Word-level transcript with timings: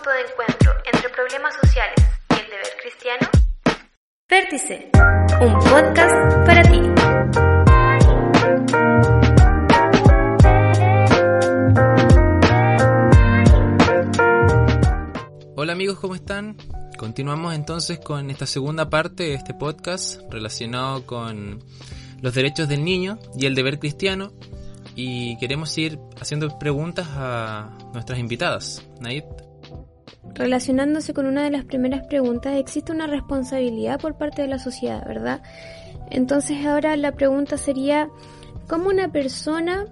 punto 0.00 0.10
de 0.10 0.20
encuentro 0.30 0.72
entre 0.92 1.08
problemas 1.10 1.54
sociales 1.56 1.96
y 2.30 2.34
el 2.40 2.46
deber 2.46 2.76
cristiano? 2.80 3.28
Vértice, 4.30 4.90
un 5.40 5.54
podcast 5.58 6.46
para 6.46 6.62
ti. 6.62 6.80
Hola 15.56 15.72
amigos, 15.72 15.98
¿cómo 15.98 16.14
están? 16.14 16.56
Continuamos 16.96 17.54
entonces 17.54 17.98
con 17.98 18.30
esta 18.30 18.46
segunda 18.46 18.88
parte 18.88 19.24
de 19.24 19.34
este 19.34 19.52
podcast 19.52 20.22
relacionado 20.30 21.04
con 21.04 21.62
los 22.22 22.34
derechos 22.34 22.68
del 22.68 22.84
niño 22.84 23.18
y 23.36 23.44
el 23.44 23.54
deber 23.54 23.78
cristiano 23.78 24.32
y 24.94 25.36
queremos 25.38 25.76
ir 25.76 25.98
haciendo 26.18 26.58
preguntas 26.58 27.06
a 27.10 27.76
nuestras 27.92 28.18
invitadas. 28.18 28.82
Naid. 29.00 29.24
Relacionándose 30.34 31.12
con 31.12 31.26
una 31.26 31.44
de 31.44 31.50
las 31.50 31.64
primeras 31.64 32.06
preguntas, 32.06 32.56
existe 32.56 32.92
una 32.92 33.06
responsabilidad 33.06 34.00
por 34.00 34.14
parte 34.14 34.42
de 34.42 34.48
la 34.48 34.58
sociedad, 34.58 35.06
¿verdad? 35.06 35.42
Entonces 36.10 36.64
ahora 36.66 36.96
la 36.96 37.12
pregunta 37.12 37.56
sería, 37.56 38.08
¿cómo 38.68 38.88
una 38.88 39.10
persona 39.12 39.86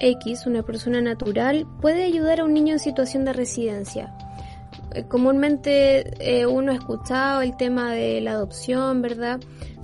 X, 0.00 0.46
una 0.46 0.62
persona 0.62 1.00
natural, 1.00 1.66
puede 1.80 2.04
ayudar 2.04 2.40
a 2.40 2.44
un 2.44 2.54
niño 2.54 2.74
en 2.74 2.78
situación 2.78 3.24
de 3.24 3.32
residencia? 3.32 4.14
Eh, 4.94 5.04
comúnmente 5.04 6.14
eh, 6.20 6.46
uno 6.46 6.72
ha 6.72 6.76
escuchado 6.76 7.42
el 7.42 7.56
tema 7.56 7.92
de 7.92 8.20
la 8.20 8.32
adopción, 8.32 9.02
¿verdad? 9.02 9.40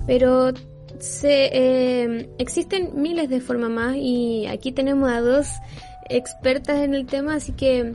Pero 0.07 0.51
se, 0.99 1.49
eh, 1.51 2.29
existen 2.37 3.01
miles 3.01 3.29
de 3.29 3.41
formas 3.41 3.69
más 3.69 3.95
y 3.95 4.47
aquí 4.47 4.71
tenemos 4.71 5.09
a 5.11 5.21
dos 5.21 5.47
expertas 6.09 6.79
en 6.79 6.93
el 6.93 7.05
tema, 7.05 7.35
así 7.35 7.53
que 7.53 7.93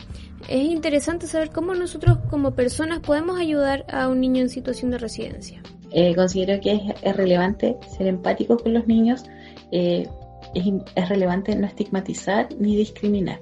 es 0.48 0.62
interesante 0.62 1.26
saber 1.26 1.50
cómo 1.50 1.74
nosotros 1.74 2.18
como 2.30 2.52
personas 2.52 3.00
podemos 3.00 3.38
ayudar 3.38 3.84
a 3.90 4.08
un 4.08 4.20
niño 4.20 4.42
en 4.42 4.48
situación 4.48 4.90
de 4.90 4.98
residencia. 4.98 5.62
Eh, 5.92 6.14
considero 6.14 6.60
que 6.60 6.94
es, 7.02 7.16
relevante 7.16 7.76
ser 7.96 8.06
empáticos 8.08 8.62
con 8.62 8.74
los 8.74 8.86
niños, 8.86 9.24
eh, 9.72 10.08
es, 10.54 11.08
relevante 11.08 11.54
no 11.56 11.66
estigmatizar 11.66 12.48
ni 12.58 12.76
discriminar. 12.76 13.40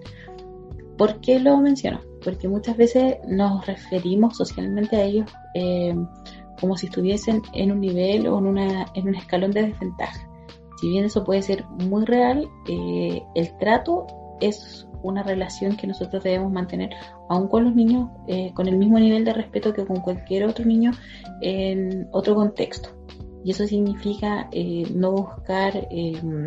¿Por 0.97 1.21
qué 1.21 1.41
lo 1.41 1.57
menciono? 1.59 2.01
Porque 2.23 2.49
muchas 2.49 2.77
veces 2.77 3.17
nos 3.29 3.67
referimos 3.67 4.37
socialmente 4.37 4.97
a 4.97 5.05
ellos 5.05 5.31
como 6.61 6.77
si 6.77 6.87
estuviesen 6.87 7.43
en 7.53 7.73
un 7.73 7.81
nivel 7.81 8.27
o 8.27 8.39
en, 8.39 8.47
una, 8.47 8.87
en 8.95 9.09
un 9.09 9.15
escalón 9.15 9.51
de 9.51 9.63
desventaja. 9.63 10.29
Si 10.81 10.89
bien 10.89 11.05
eso 11.05 11.25
puede 11.25 11.43
ser 11.43 11.65
muy 11.67 12.05
real, 12.05 12.49
eh, 12.69 13.23
el 13.35 13.57
trato 13.59 14.07
es 14.41 14.87
una 15.05 15.23
relación 15.23 15.77
que 15.77 15.87
nosotros 15.87 16.23
debemos 16.25 16.53
mantener 16.53 16.91
aún 17.29 17.49
con 17.49 17.65
los 17.65 17.75
niños 17.75 18.11
eh, 18.27 18.53
con 18.55 18.67
el 18.67 18.77
mismo 18.77 18.99
nivel 18.99 19.25
de 19.25 19.33
respeto 19.33 19.73
que 19.73 19.87
con 19.87 20.01
cualquier 20.01 20.45
otro 20.47 20.65
niño 20.65 20.91
en 21.41 22.09
otro 22.11 22.35
contexto. 22.35 22.89
Y 23.45 23.51
eso 23.51 23.67
significa 23.67 24.49
eh, 24.51 24.85
no 24.95 25.13
buscar 25.13 25.87
em, 25.91 26.47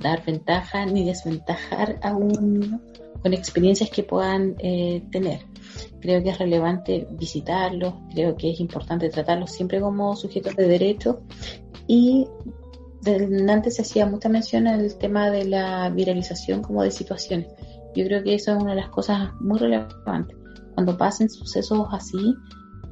dar 0.00 0.24
ventaja 0.24 0.86
ni 0.86 1.04
desventajar 1.04 1.98
a 2.02 2.16
un 2.16 2.28
niño 2.28 2.80
con 3.22 3.34
experiencias 3.34 3.90
que 3.90 4.02
puedan 4.02 4.54
tener. 4.54 5.40
Creo 6.00 6.22
que 6.22 6.30
es 6.30 6.38
relevante 6.38 7.06
visitarlos, 7.10 7.92
creo 8.14 8.34
que 8.34 8.50
es 8.50 8.60
importante 8.60 9.10
tratarlos 9.10 9.50
siempre 9.50 9.78
como 9.78 10.16
sujetos 10.16 10.56
de 10.56 10.66
derecho 10.66 11.20
y 11.86 12.26
antes 13.06 13.76
se 13.76 13.82
hacía 13.82 14.06
mucha 14.06 14.28
mención 14.28 14.66
al 14.66 14.96
tema 14.98 15.30
de 15.30 15.44
la 15.44 15.88
viralización 15.90 16.62
como 16.62 16.82
de 16.82 16.90
situaciones. 16.90 17.48
Yo 17.94 18.04
creo 18.04 18.22
que 18.22 18.34
eso 18.34 18.52
es 18.52 18.62
una 18.62 18.74
de 18.74 18.80
las 18.80 18.90
cosas 18.90 19.30
muy 19.40 19.58
relevantes. 19.58 20.36
Cuando 20.74 20.96
pasen 20.96 21.28
sucesos 21.28 21.88
así, 21.90 22.34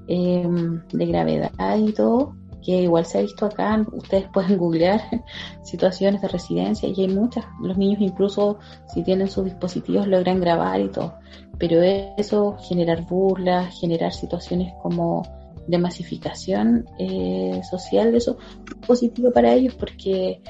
em, 0.08 0.82
de 0.88 1.06
gravedad 1.06 1.78
y 1.78 1.92
todo, 1.92 2.34
que 2.64 2.82
igual 2.82 3.04
se 3.04 3.18
ha 3.18 3.22
visto 3.22 3.46
acá, 3.46 3.84
ustedes 3.92 4.26
pueden 4.32 4.58
googlear 4.58 5.00
situaciones 5.62 6.20
de 6.22 6.28
residencia 6.28 6.88
y 6.88 7.00
hay 7.00 7.08
muchas. 7.08 7.44
Los 7.62 7.78
niños 7.78 8.00
incluso 8.00 8.58
si 8.92 9.02
tienen 9.02 9.28
sus 9.28 9.44
dispositivos 9.44 10.06
logran 10.06 10.40
grabar 10.40 10.80
y 10.80 10.88
todo. 10.88 11.14
Pero 11.58 11.82
eso, 11.82 12.56
generar 12.60 13.04
burlas, 13.04 13.78
generar 13.80 14.12
situaciones 14.12 14.72
como 14.82 15.22
de 15.68 15.78
masificación 15.78 16.86
eh, 16.98 17.60
social, 17.70 18.14
eso 18.14 18.38
es 18.66 18.86
positivo 18.86 19.30
para 19.30 19.52
ellos 19.54 19.74
porque 19.74 20.42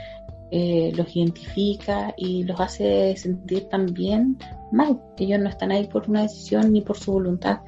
eh, 0.50 0.92
los 0.96 1.14
identifica 1.14 2.14
y 2.16 2.44
los 2.44 2.58
hace 2.58 3.14
sentir 3.16 3.68
también 3.68 4.38
mal. 4.72 5.00
Ellos 5.18 5.40
no 5.40 5.48
están 5.50 5.72
ahí 5.72 5.86
por 5.86 6.08
una 6.08 6.22
decisión 6.22 6.72
ni 6.72 6.80
por 6.80 6.96
su 6.96 7.12
voluntad. 7.12 7.60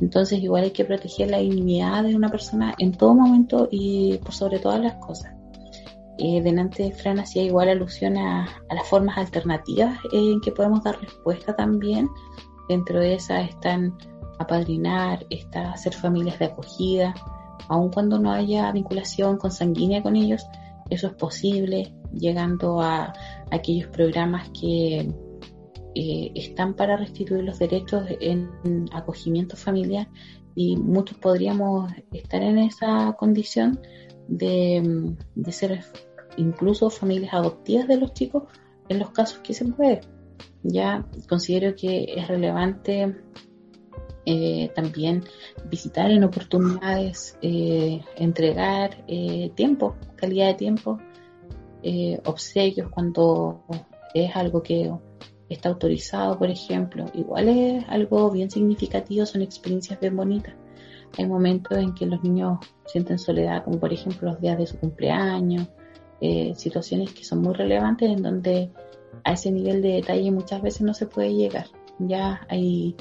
Entonces 0.00 0.42
igual 0.42 0.64
hay 0.64 0.72
que 0.72 0.84
proteger 0.84 1.30
la 1.30 1.38
dignidad 1.38 2.04
de 2.04 2.14
una 2.14 2.28
persona 2.28 2.74
en 2.78 2.92
todo 2.92 3.14
momento 3.14 3.68
y 3.70 4.18
por 4.18 4.34
sobre 4.34 4.58
todas 4.58 4.80
las 4.80 4.94
cosas. 4.96 5.34
Eh, 6.18 6.42
delante 6.42 6.92
Fran 6.92 7.18
hacía 7.20 7.42
igual 7.42 7.68
alusión 7.68 8.16
a, 8.16 8.48
las 8.70 8.88
formas 8.88 9.18
alternativas 9.18 9.98
en 10.12 10.40
que 10.40 10.52
podemos 10.52 10.82
dar 10.82 11.00
respuesta 11.00 11.54
también. 11.54 12.08
Dentro 12.68 12.98
de 13.00 13.14
esas 13.14 13.48
están 13.48 13.96
apadrinar, 14.38 15.26
está 15.30 15.72
hacer 15.72 15.94
familias 15.94 16.38
de 16.38 16.46
acogida, 16.46 17.14
aun 17.68 17.90
cuando 17.90 18.18
no 18.18 18.32
haya 18.32 18.70
vinculación 18.72 19.38
consanguínea 19.38 20.02
con 20.02 20.16
ellos, 20.16 20.46
eso 20.90 21.08
es 21.08 21.14
posible, 21.14 21.94
llegando 22.12 22.80
a 22.80 23.12
aquellos 23.50 23.88
programas 23.88 24.48
que 24.50 25.12
eh, 25.94 26.32
están 26.34 26.74
para 26.74 26.96
restituir 26.96 27.42
los 27.42 27.58
derechos 27.58 28.04
en 28.20 28.50
acogimiento 28.92 29.56
familiar 29.56 30.08
y 30.54 30.76
muchos 30.76 31.18
podríamos 31.18 31.92
estar 32.12 32.42
en 32.42 32.58
esa 32.58 33.14
condición 33.18 33.78
de, 34.26 35.16
ser 35.50 35.84
incluso 36.36 36.90
familias 36.90 37.34
adoptivas 37.34 37.86
de 37.86 37.98
los 37.98 38.12
chicos 38.14 38.44
en 38.88 38.98
los 38.98 39.10
casos 39.10 39.38
que 39.40 39.54
se 39.54 39.64
puede. 39.66 40.00
Ya 40.62 41.06
considero 41.28 41.74
que 41.76 42.14
es 42.16 42.26
relevante 42.26 43.14
eh, 44.26 44.70
también 44.74 45.24
visitar 45.70 46.10
en 46.10 46.24
oportunidades, 46.24 47.38
eh, 47.42 48.02
entregar 48.16 49.04
tiempo, 49.54 49.96
calidad 50.16 50.48
de 50.48 50.54
tiempo, 50.54 50.98
obsequios 52.24 52.90
cuando 52.90 53.64
es 54.12 54.34
algo 54.34 54.62
que 54.62 54.92
está 55.48 55.68
autorizado, 55.68 56.38
por 56.38 56.50
ejemplo, 56.50 57.06
igual 57.14 57.48
es 57.48 57.84
algo 57.88 58.30
bien 58.30 58.50
significativo, 58.50 59.24
son 59.26 59.42
experiencias 59.42 60.00
bien 60.00 60.16
bonitas. 60.16 60.54
Hay 61.18 61.26
momentos 61.26 61.78
en 61.78 61.94
que 61.94 62.06
los 62.06 62.22
niños 62.22 62.58
sienten 62.86 63.18
soledad, 63.18 63.64
como 63.64 63.78
por 63.78 63.92
ejemplo 63.92 64.30
los 64.30 64.40
días 64.40 64.58
de 64.58 64.66
su 64.66 64.78
cumpleaños, 64.78 65.68
eh, 66.20 66.54
situaciones 66.56 67.12
que 67.12 67.24
son 67.24 67.42
muy 67.42 67.54
relevantes 67.54 68.10
en 68.10 68.22
donde 68.22 68.70
a 69.24 69.32
ese 69.32 69.50
nivel 69.52 69.82
de 69.82 69.94
detalle 69.94 70.30
muchas 70.30 70.62
veces 70.62 70.82
no 70.82 70.94
se 70.94 71.06
puede 71.06 71.34
llegar. 71.34 71.66
Ya 71.98 72.46
hay, 72.48 72.96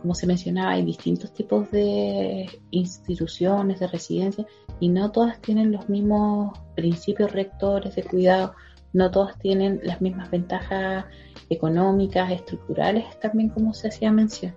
como 0.00 0.14
se 0.14 0.26
mencionaba, 0.26 0.72
hay 0.72 0.84
distintos 0.84 1.32
tipos 1.32 1.70
de 1.70 2.48
instituciones, 2.70 3.80
de 3.80 3.86
residencias, 3.86 4.46
y 4.80 4.88
no 4.88 5.10
todas 5.10 5.40
tienen 5.40 5.72
los 5.72 5.88
mismos 5.88 6.58
principios 6.76 7.32
rectores 7.32 7.96
de 7.96 8.02
cuidado, 8.04 8.54
no 8.92 9.10
todas 9.10 9.38
tienen 9.38 9.80
las 9.82 10.00
mismas 10.00 10.30
ventajas 10.30 11.04
económicas, 11.50 12.30
estructurales, 12.30 13.18
también 13.20 13.48
como 13.48 13.74
se 13.74 13.88
hacía 13.88 14.12
mención. 14.12 14.54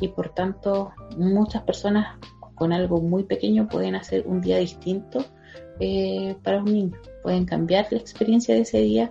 Y 0.00 0.08
por 0.08 0.30
tanto, 0.30 0.92
muchas 1.16 1.62
personas 1.62 2.18
con 2.54 2.72
algo 2.72 3.00
muy 3.00 3.24
pequeño 3.24 3.68
pueden 3.68 3.94
hacer 3.94 4.24
un 4.26 4.40
día 4.40 4.58
distinto 4.58 5.24
eh, 5.80 6.36
para 6.42 6.58
un 6.58 6.72
niño. 6.72 6.98
Pueden 7.22 7.44
cambiar 7.44 7.86
la 7.90 7.98
experiencia 7.98 8.54
de 8.54 8.62
ese 8.62 8.78
día 8.78 9.10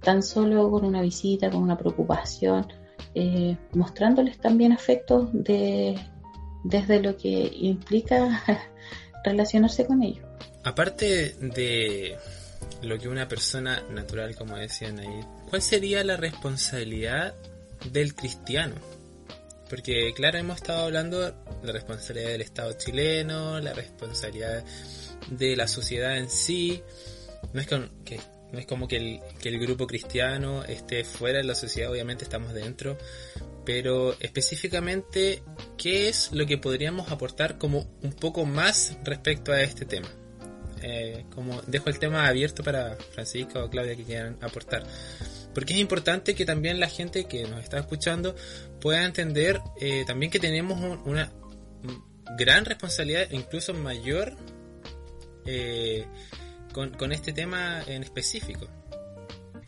tan 0.00 0.22
solo 0.22 0.70
con 0.70 0.84
una 0.84 1.00
visita, 1.00 1.50
con 1.50 1.62
una 1.62 1.78
preocupación, 1.78 2.66
eh, 3.14 3.56
mostrándoles 3.72 4.38
también 4.38 4.72
afectos 4.72 5.28
de, 5.32 5.98
desde 6.64 7.00
lo 7.00 7.16
que 7.16 7.50
implica 7.54 8.42
relacionarse 9.24 9.86
con 9.86 10.02
ellos. 10.02 10.26
Aparte 10.64 11.34
de 11.40 12.16
lo 12.82 12.98
que 12.98 13.08
una 13.08 13.28
persona 13.28 13.82
natural, 13.90 14.34
como 14.36 14.56
decían 14.56 14.98
ahí, 14.98 15.20
¿cuál 15.48 15.62
sería 15.62 16.04
la 16.04 16.16
responsabilidad 16.16 17.34
del 17.90 18.14
cristiano? 18.14 18.74
Porque 19.68 20.12
claro, 20.14 20.38
hemos 20.38 20.56
estado 20.56 20.84
hablando 20.84 21.20
de 21.20 21.32
la 21.62 21.72
responsabilidad 21.72 22.30
del 22.30 22.42
Estado 22.42 22.72
chileno, 22.74 23.58
la 23.58 23.72
responsabilidad 23.72 24.62
de 25.30 25.56
la 25.56 25.66
sociedad 25.66 26.18
en 26.18 26.28
sí. 26.28 26.82
No 27.54 27.60
es, 27.60 27.66
que, 27.66 28.20
no 28.52 28.58
es 28.58 28.66
como 28.66 28.86
que 28.86 28.96
el, 28.96 29.20
que 29.40 29.48
el 29.48 29.58
grupo 29.58 29.86
cristiano 29.86 30.64
esté 30.64 31.04
fuera 31.04 31.38
de 31.38 31.44
la 31.44 31.54
sociedad, 31.54 31.90
obviamente 31.90 32.24
estamos 32.24 32.52
dentro, 32.52 32.98
pero 33.64 34.14
específicamente, 34.20 35.42
¿qué 35.76 36.08
es 36.08 36.30
lo 36.32 36.46
que 36.46 36.58
podríamos 36.58 37.10
aportar 37.10 37.58
como 37.58 37.86
un 38.02 38.12
poco 38.12 38.44
más 38.44 38.96
respecto 39.04 39.52
a 39.52 39.62
este 39.62 39.86
tema? 39.86 40.08
Eh, 40.82 41.24
como 41.32 41.62
dejo 41.62 41.88
el 41.88 41.98
tema 41.98 42.26
abierto 42.26 42.64
para 42.64 42.96
Francisco 43.12 43.62
o 43.62 43.70
Claudia 43.70 43.94
que 43.94 44.04
quieran 44.04 44.36
aportar. 44.40 44.84
Porque 45.54 45.74
es 45.74 45.78
importante 45.78 46.34
que 46.34 46.44
también 46.44 46.80
la 46.80 46.88
gente 46.88 47.24
que 47.24 47.44
nos 47.44 47.62
está 47.62 47.78
escuchando 47.78 48.34
pueda 48.80 49.04
entender 49.04 49.60
eh, 49.80 50.04
también 50.06 50.32
que 50.32 50.40
tenemos 50.40 50.80
una 51.04 51.32
gran 52.36 52.64
responsabilidad, 52.64 53.28
incluso 53.30 53.74
mayor, 53.74 54.36
eh, 55.46 56.06
con, 56.72 56.90
con 56.90 57.12
este 57.12 57.32
tema 57.32 57.82
en 57.86 58.02
específico. 58.02 58.66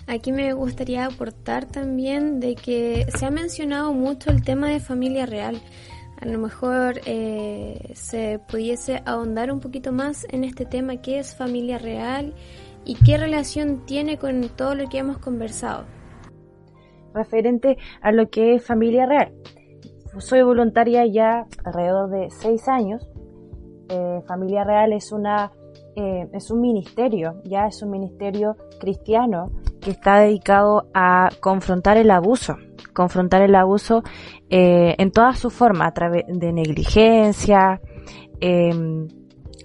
Aquí 0.07 0.33
me 0.33 0.53
gustaría 0.53 1.07
aportar 1.07 1.65
también 1.65 2.39
de 2.39 2.57
que 2.57 3.07
se 3.17 3.25
ha 3.25 3.31
mencionado 3.31 3.95
mucho 3.95 4.31
el 4.31 4.43
tema 4.43 4.69
de 4.69 4.79
familia 4.79 5.25
real. 5.25 5.61
A 6.21 6.27
lo 6.27 6.39
mejor 6.39 7.01
eh, 7.07 7.93
se 7.95 8.39
pudiese 8.49 9.03
ahondar 9.07 9.51
un 9.51 9.61
poquito 9.61 9.93
más 9.93 10.27
en 10.31 10.45
este 10.45 10.67
tema, 10.67 10.99
qué 10.99 11.19
es 11.19 11.35
familia 11.35 11.79
real 11.79 12.35
y 12.85 12.97
qué 12.97 13.17
relación 13.17 13.87
tiene 13.87 14.19
con 14.19 14.49
todo 14.51 14.75
lo 14.75 14.89
que 14.89 14.99
hemos 14.99 15.19
conversado. 15.19 15.85
Referente 17.15 17.79
a 18.03 18.13
lo 18.13 18.29
que 18.29 18.57
es 18.57 18.65
familia 18.65 19.07
real. 19.07 19.33
Soy 20.19 20.43
voluntaria 20.43 21.07
ya 21.07 21.47
alrededor 21.65 22.11
de 22.11 22.31
seis 22.31 22.69
años. 22.69 23.09
Eh, 23.89 24.21
familia 24.27 24.65
real 24.65 24.93
es 24.93 25.13
una 25.13 25.51
eh, 25.97 26.29
es 26.33 26.51
un 26.51 26.61
ministerio, 26.61 27.41
ya 27.45 27.67
es 27.67 27.83
un 27.83 27.91
ministerio 27.91 28.57
cristiano 28.81 29.51
que 29.81 29.91
está 29.91 30.21
dedicado 30.21 30.89
a 30.95 31.29
confrontar 31.41 31.97
el 31.97 32.11
abuso, 32.11 32.57
confrontar 32.93 33.43
el 33.43 33.55
abuso 33.55 34.03
eh, 34.49 34.95
en 34.99 35.11
toda 35.11 35.35
su 35.35 35.51
forma, 35.51 35.87
a 35.87 35.93
través 35.93 36.25
de 36.27 36.53
negligencia, 36.53 37.81
em, 38.41 39.09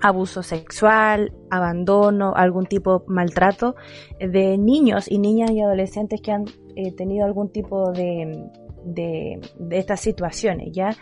abuso 0.02 0.44
sexual, 0.44 1.34
abandono, 1.50 2.34
algún 2.36 2.66
tipo 2.66 3.00
de 3.00 3.06
maltrato 3.08 3.76
de 4.20 4.58
niños 4.58 5.10
y 5.10 5.20
niñas 5.20 5.52
y 5.52 5.62
adolescentes 5.62 6.22
que 6.22 6.32
han 6.32 6.46
eh, 6.76 6.94
tenido 6.94 7.26
algún 7.26 7.50
tipo 7.50 7.92
de, 7.92 8.50
de, 8.86 9.40
estas 9.72 10.00
situaciones, 10.00 10.70
¿ya? 10.72 10.96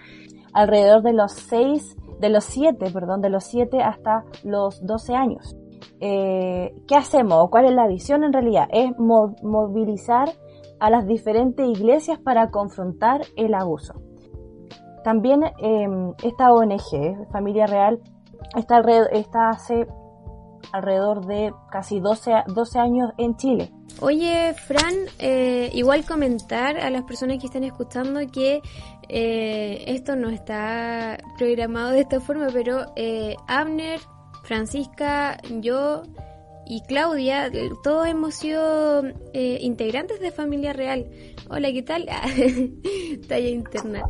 Alrededor 0.53 1.03
de 1.03 1.13
los 1.13 1.33
seis, 1.33 1.95
de 2.19 2.29
los 2.29 2.43
siete, 2.43 2.91
perdón, 2.91 3.21
de 3.21 3.29
los 3.29 3.43
siete 3.43 3.81
hasta 3.81 4.25
los 4.43 4.85
doce 4.85 5.15
años. 5.15 5.55
Eh, 5.99 6.75
¿qué 6.87 6.95
hacemos? 6.95 7.49
¿Cuál 7.49 7.65
es 7.65 7.73
la 7.73 7.87
visión 7.87 8.23
en 8.23 8.33
realidad? 8.33 8.67
Es 8.71 8.91
movilizar 8.97 10.29
a 10.79 10.89
las 10.89 11.07
diferentes 11.07 11.67
iglesias 11.67 12.19
para 12.19 12.51
confrontar 12.51 13.21
el 13.35 13.53
abuso. 13.53 13.93
También 15.03 15.43
eh, 15.43 15.87
esta 16.23 16.53
ONG, 16.53 17.29
Familia 17.31 17.65
Real, 17.65 17.99
está, 18.55 18.79
está 19.11 19.49
hace 19.49 19.87
alrededor 20.71 21.25
de 21.25 21.53
casi 21.71 21.99
12, 21.99 22.31
12 22.47 22.79
años 22.79 23.11
en 23.17 23.35
Chile. 23.37 23.71
Oye, 23.99 24.53
Fran, 24.53 24.93
eh, 25.19 25.71
igual 25.73 26.05
comentar 26.05 26.77
a 26.77 26.89
las 26.89 27.03
personas 27.03 27.39
que 27.39 27.47
están 27.47 27.63
escuchando 27.63 28.19
que 28.31 28.61
eh, 29.09 29.83
esto 29.87 30.15
no 30.15 30.29
está 30.29 31.17
programado 31.37 31.91
de 31.91 32.01
esta 32.01 32.19
forma, 32.19 32.47
pero 32.53 32.85
eh, 32.95 33.35
Abner 33.47 33.99
Francisca, 34.43 35.37
yo 35.61 36.03
y 36.69 36.81
Claudia, 36.81 37.51
todos 37.83 38.07
hemos 38.07 38.35
sido 38.35 39.03
eh, 39.33 39.59
integrantes 39.61 40.19
de 40.19 40.31
Familia 40.31 40.73
Real. 40.73 41.07
Hola, 41.49 41.71
¿qué 41.71 41.81
tal? 41.81 42.05
Talla 43.27 43.49
interna. 43.49 44.03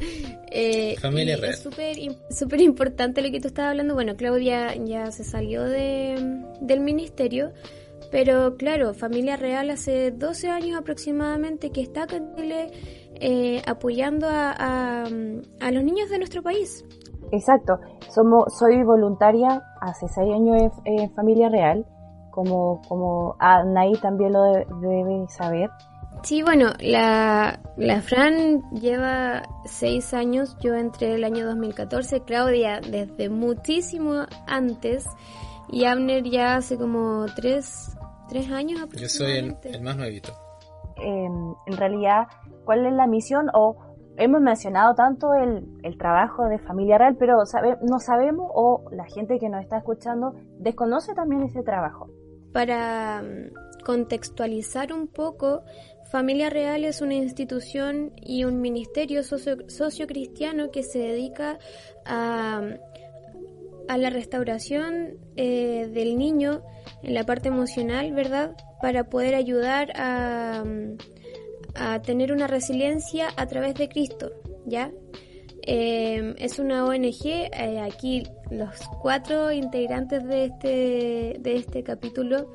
Eh, 0.51 0.95
Familia 0.99 1.37
Real. 1.37 1.53
Es 1.53 2.37
súper 2.37 2.61
importante 2.61 3.21
lo 3.21 3.31
que 3.31 3.39
tú 3.39 3.47
estabas 3.47 3.71
hablando. 3.71 3.93
Bueno, 3.93 4.15
Claudia 4.15 4.75
ya 4.75 5.11
se 5.11 5.23
salió 5.23 5.63
de, 5.63 6.41
del 6.61 6.79
ministerio, 6.79 7.51
pero 8.11 8.57
claro, 8.57 8.93
Familia 8.93 9.37
Real 9.37 9.69
hace 9.69 10.11
12 10.11 10.49
años 10.49 10.79
aproximadamente 10.79 11.71
que 11.71 11.81
está 11.81 12.03
acá 12.03 12.15
en 12.15 12.35
Chile 12.35 12.71
eh, 13.15 13.61
apoyando 13.67 14.27
a, 14.27 14.51
a, 14.51 15.03
a 15.03 15.71
los 15.71 15.83
niños 15.83 16.09
de 16.09 16.17
nuestro 16.17 16.41
país. 16.41 16.83
Exacto, 17.31 17.79
Somos, 18.09 18.57
soy 18.57 18.83
voluntaria 18.83 19.61
hace 19.81 20.07
seis 20.07 20.33
años 20.33 20.71
en, 20.85 21.13
Familia 21.13 21.49
Real, 21.49 21.85
como, 22.37 22.83
como 22.87 23.35
Anaí 23.39 23.93
también 23.93 24.33
lo 24.33 24.43
debe, 24.43 25.25
saber. 25.27 25.71
Sí, 26.21 26.43
bueno, 26.43 26.67
la, 26.79 27.59
la 27.77 28.01
Fran 28.03 28.61
lleva 28.69 29.41
seis 29.65 30.13
años, 30.13 30.55
yo 30.59 30.75
entré 30.75 31.15
el 31.15 31.23
año 31.23 31.47
2014, 31.47 32.21
Claudia 32.25 32.79
desde 32.79 33.29
muchísimo 33.29 34.27
antes 34.45 35.07
y 35.69 35.85
Abner 35.85 36.23
ya 36.25 36.57
hace 36.57 36.77
como 36.77 37.25
tres, 37.35 37.97
tres 38.29 38.51
años 38.51 38.87
Yo 38.95 39.09
soy 39.09 39.55
el, 39.63 39.81
más 39.81 39.97
nuevito. 39.97 40.31
Eh, 40.97 41.25
en 41.65 41.77
realidad, 41.77 42.27
¿cuál 42.65 42.85
es 42.85 42.93
la 42.93 43.07
misión 43.07 43.47
o 43.55 43.77
hemos 44.17 44.41
mencionado 44.41 44.93
tanto 44.93 45.33
el, 45.33 45.67
el, 45.81 45.97
trabajo 45.97 46.45
de 46.45 46.59
familia 46.59 46.99
real, 46.99 47.15
pero 47.17 47.45
sabe, 47.45 47.77
no 47.81 47.99
sabemos 47.99 48.49
o 48.53 48.83
la 48.91 49.05
gente 49.05 49.39
que 49.39 49.49
nos 49.49 49.61
está 49.61 49.77
escuchando 49.77 50.33
desconoce 50.59 51.15
también 51.15 51.43
ese 51.43 51.63
trabajo. 51.63 52.09
Para 52.57 53.21
mm, 53.21 53.83
contextualizar 53.85 54.91
un 54.91 55.07
poco, 55.07 55.61
Familia 56.09 56.49
Real 56.49 56.85
es 56.85 57.01
una 57.01 57.13
institución 57.13 58.13
y 58.19 58.45
un 58.45 58.61
ministerio 58.61 59.21
socio, 59.21 60.07
cristiano 60.07 60.71
que 60.71 60.81
se 60.81 60.97
dedica 60.97 61.59
a, 62.03 62.63
a 63.87 63.97
la 63.99 64.09
restauración 64.09 65.19
eh, 65.35 65.87
del 65.93 66.17
niño 66.17 66.63
en 67.03 67.13
la 67.13 67.25
parte 67.25 67.49
emocional, 67.49 68.11
¿verdad? 68.13 68.55
Para 68.81 69.03
poder 69.03 69.35
ayudar 69.35 69.91
a 69.95 70.63
mm, 70.65 70.97
a 71.75 72.01
tener 72.01 72.31
una 72.31 72.47
resiliencia 72.47 73.29
a 73.37 73.45
través 73.45 73.75
de 73.75 73.87
Cristo, 73.87 74.31
¿ya? 74.65 74.91
Eh, 75.69 76.33
es 76.37 76.59
una 76.59 76.85
ONG, 76.85 77.25
eh, 77.25 77.81
aquí 77.81 78.23
los 78.49 78.69
cuatro 79.01 79.51
integrantes 79.51 80.23
de 80.25 80.45
este, 80.45 81.35
de 81.41 81.55
este 81.57 81.83
capítulo 81.83 82.49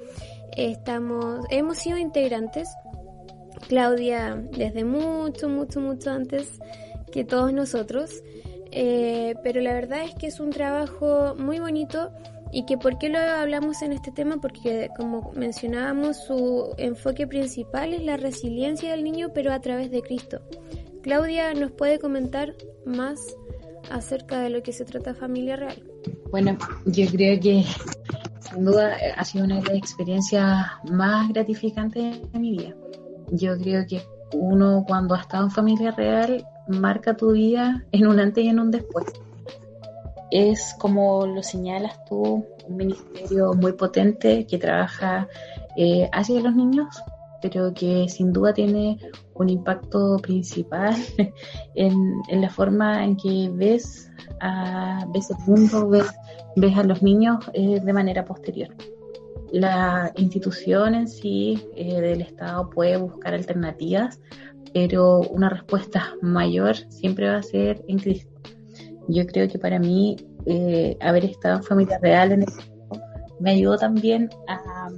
estamos, 0.57 1.45
hemos 1.51 1.77
sido 1.77 1.99
integrantes, 1.99 2.71
Claudia 3.69 4.43
desde 4.53 4.85
mucho, 4.85 5.51
mucho, 5.51 5.79
mucho 5.81 6.11
antes 6.11 6.59
que 7.13 7.23
todos 7.23 7.53
nosotros, 7.53 8.23
eh, 8.71 9.35
pero 9.45 9.61
la 9.61 9.75
verdad 9.75 10.05
es 10.05 10.15
que 10.15 10.29
es 10.29 10.41
un 10.41 10.49
trabajo 10.49 11.35
muy 11.37 11.59
bonito 11.59 12.11
¿Y 12.55 12.67
que 12.67 12.77
por 12.77 12.99
qué 12.99 13.09
lo 13.09 13.19
hablamos 13.19 13.81
en 13.81 13.93
este 13.95 14.13
tema? 14.13 14.37
Porque 14.37 14.91
como 14.95 15.33
mencionábamos, 15.33 16.19
su 16.19 16.75
enfoque 16.77 17.27
principal 17.27 17.95
es 17.95 18.03
la 18.03 18.19
resiliencia 18.19 18.91
del 18.91 19.05
niño, 19.05 19.31
pero 19.33 19.55
a 19.55 19.61
través 19.63 19.91
de 19.91 20.03
Cristo. 20.03 20.43
Claudia, 21.03 21.53
¿nos 21.55 21.73
puede 21.73 21.99
comentar 21.99 22.55
más 22.87 23.19
acerca 23.91 24.41
de 24.41 24.51
lo 24.51 24.63
que 24.63 24.73
se 24.73 24.85
trata 24.85 25.15
Familia 25.15 25.57
Real? 25.57 25.83
Bueno, 26.31 26.57
yo 26.87 27.07
creo 27.09 27.41
que 27.41 27.65
sin 28.41 28.65
duda 28.65 28.97
ha 29.17 29.25
sido 29.25 29.45
una 29.45 29.57
de 29.57 29.63
las 29.63 29.75
experiencias 29.77 30.67
más 30.91 31.29
gratificantes 31.29 32.33
de 32.33 32.39
mi 32.39 32.53
vida. 32.53 32.75
Yo 33.33 33.59
creo 33.59 33.85
que 33.87 34.03
uno 34.33 34.85
cuando 34.87 35.15
ha 35.15 35.21
estado 35.21 35.45
en 35.45 35.51
Familia 35.51 35.91
Real 35.91 36.47
marca 36.69 37.17
tu 37.17 37.33
vida 37.33 37.85
en 37.93 38.07
un 38.07 38.21
antes 38.21 38.45
y 38.45 38.49
en 38.49 38.61
un 38.61 38.71
después 38.71 39.07
es, 40.31 40.75
como 40.79 41.27
lo 41.27 41.43
señalas 41.43 42.05
tú, 42.07 42.47
un 42.67 42.77
ministerio 42.77 43.53
muy 43.53 43.73
potente 43.73 44.47
que 44.47 44.57
trabaja 44.57 45.29
eh, 45.77 46.09
hacia 46.13 46.41
los 46.41 46.55
niños, 46.55 47.03
pero 47.43 47.75
que 47.75 48.09
sin 48.09 48.33
duda 48.33 48.55
tiene 48.55 48.99
un 49.35 49.51
impacto 49.51 50.17
principal 50.19 50.95
en, 51.75 52.41
la 52.41 52.49
forma 52.49 53.05
en 53.05 53.17
que 53.17 53.51
ves, 53.53 54.11
a, 54.41 55.05
ves 55.13 55.31
el 55.31 55.37
mundo, 55.47 55.89
ves, 55.89 56.07
ves 56.57 56.77
a 56.79 56.85
los 56.85 57.03
niños 57.03 57.45
eh, 57.53 57.81
de 57.81 57.93
manera 57.93 58.25
posterior. 58.25 58.75
La 59.51 60.13
institución 60.17 60.95
en 60.95 61.09
sí 61.09 61.63
eh, 61.77 62.01
del 62.01 62.23
Estado 62.23 62.71
puede 62.71 62.97
buscar 62.97 63.35
alternativas, 63.35 64.21
pero 64.73 65.21
una 65.21 65.51
respuesta 65.51 66.15
mayor 66.23 66.77
siempre 66.89 67.29
va 67.29 67.37
a 67.37 67.43
ser 67.43 67.85
en 67.89 67.99
Cristo 67.99 68.33
yo 69.09 69.27
creo 69.27 69.49
que 69.49 69.59
para 69.59 69.79
mí 69.79 70.17
eh, 70.47 70.97
haber 71.01 71.25
estado 71.25 71.57
en 71.57 71.63
familia 71.63 71.99
real 72.01 72.33
en 72.33 72.43
el 72.43 72.49
me 73.41 73.53
ayudó 73.53 73.77
también 73.77 74.31
a 74.47 74.89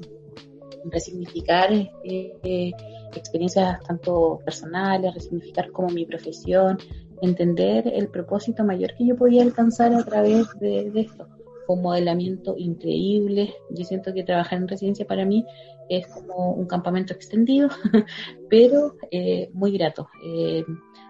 resignificar 0.91 1.73
eh, 1.73 2.73
experiencias 3.15 3.81
tanto 3.85 4.41
personales, 4.45 5.15
resignificar 5.15 5.71
como 5.71 5.89
mi 5.89 6.05
profesión, 6.05 6.79
entender 7.23 7.87
el 7.87 8.09
propósito 8.09 8.65
mayor 8.65 8.95
que 8.95 9.07
yo 9.07 9.17
podía 9.17 9.43
alcanzar 9.43 9.95
a 9.95 10.05
través 10.05 10.47
de, 10.61 10.91
esto. 10.95 11.29
Fue 11.67 11.77
un 11.77 11.83
modelamiento 11.83 12.55
increíble. 12.59 13.55
Yo 13.71 13.85
siento 13.85 14.13
que 14.13 14.23
trabajar 14.23 14.59
en 14.59 14.69
residencia 14.69 15.07
para 15.07 15.25
mí 15.25 15.47
es 15.89 16.07
como 16.09 16.53
un 16.53 16.67
campamento 16.67 17.15
extendido, 17.15 17.69
pero 18.51 18.97
eh, 19.11 19.51
muy 19.53 19.73
grato. 19.73 20.09
Eh, 20.25 20.65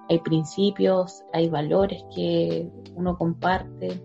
hay 0.09 0.19
principios, 0.21 1.25
hay 1.33 1.49
valores 1.49 2.05
que 2.15 2.69
uno 2.95 3.17
comparte. 3.17 4.01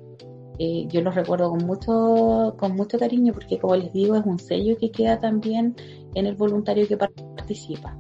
Eh, 0.62 0.88
yo 0.90 1.00
los 1.00 1.16
recuerdo 1.16 1.50
con 1.50 1.66
mucho, 1.66 2.56
con 2.60 2.76
mucho 2.76 3.00
cariño 3.00 3.32
porque 3.34 3.58
como 3.58 3.78
les 3.78 3.94
digo 3.94 4.18
es 4.18 4.26
un 4.26 4.40
sello 4.40 4.78
que 4.78 4.92
queda 4.92 5.18
también 5.18 5.74
en 6.16 6.26
el 6.26 6.36
voluntario 6.36 6.86
que 6.86 6.98
participa. 6.98 7.98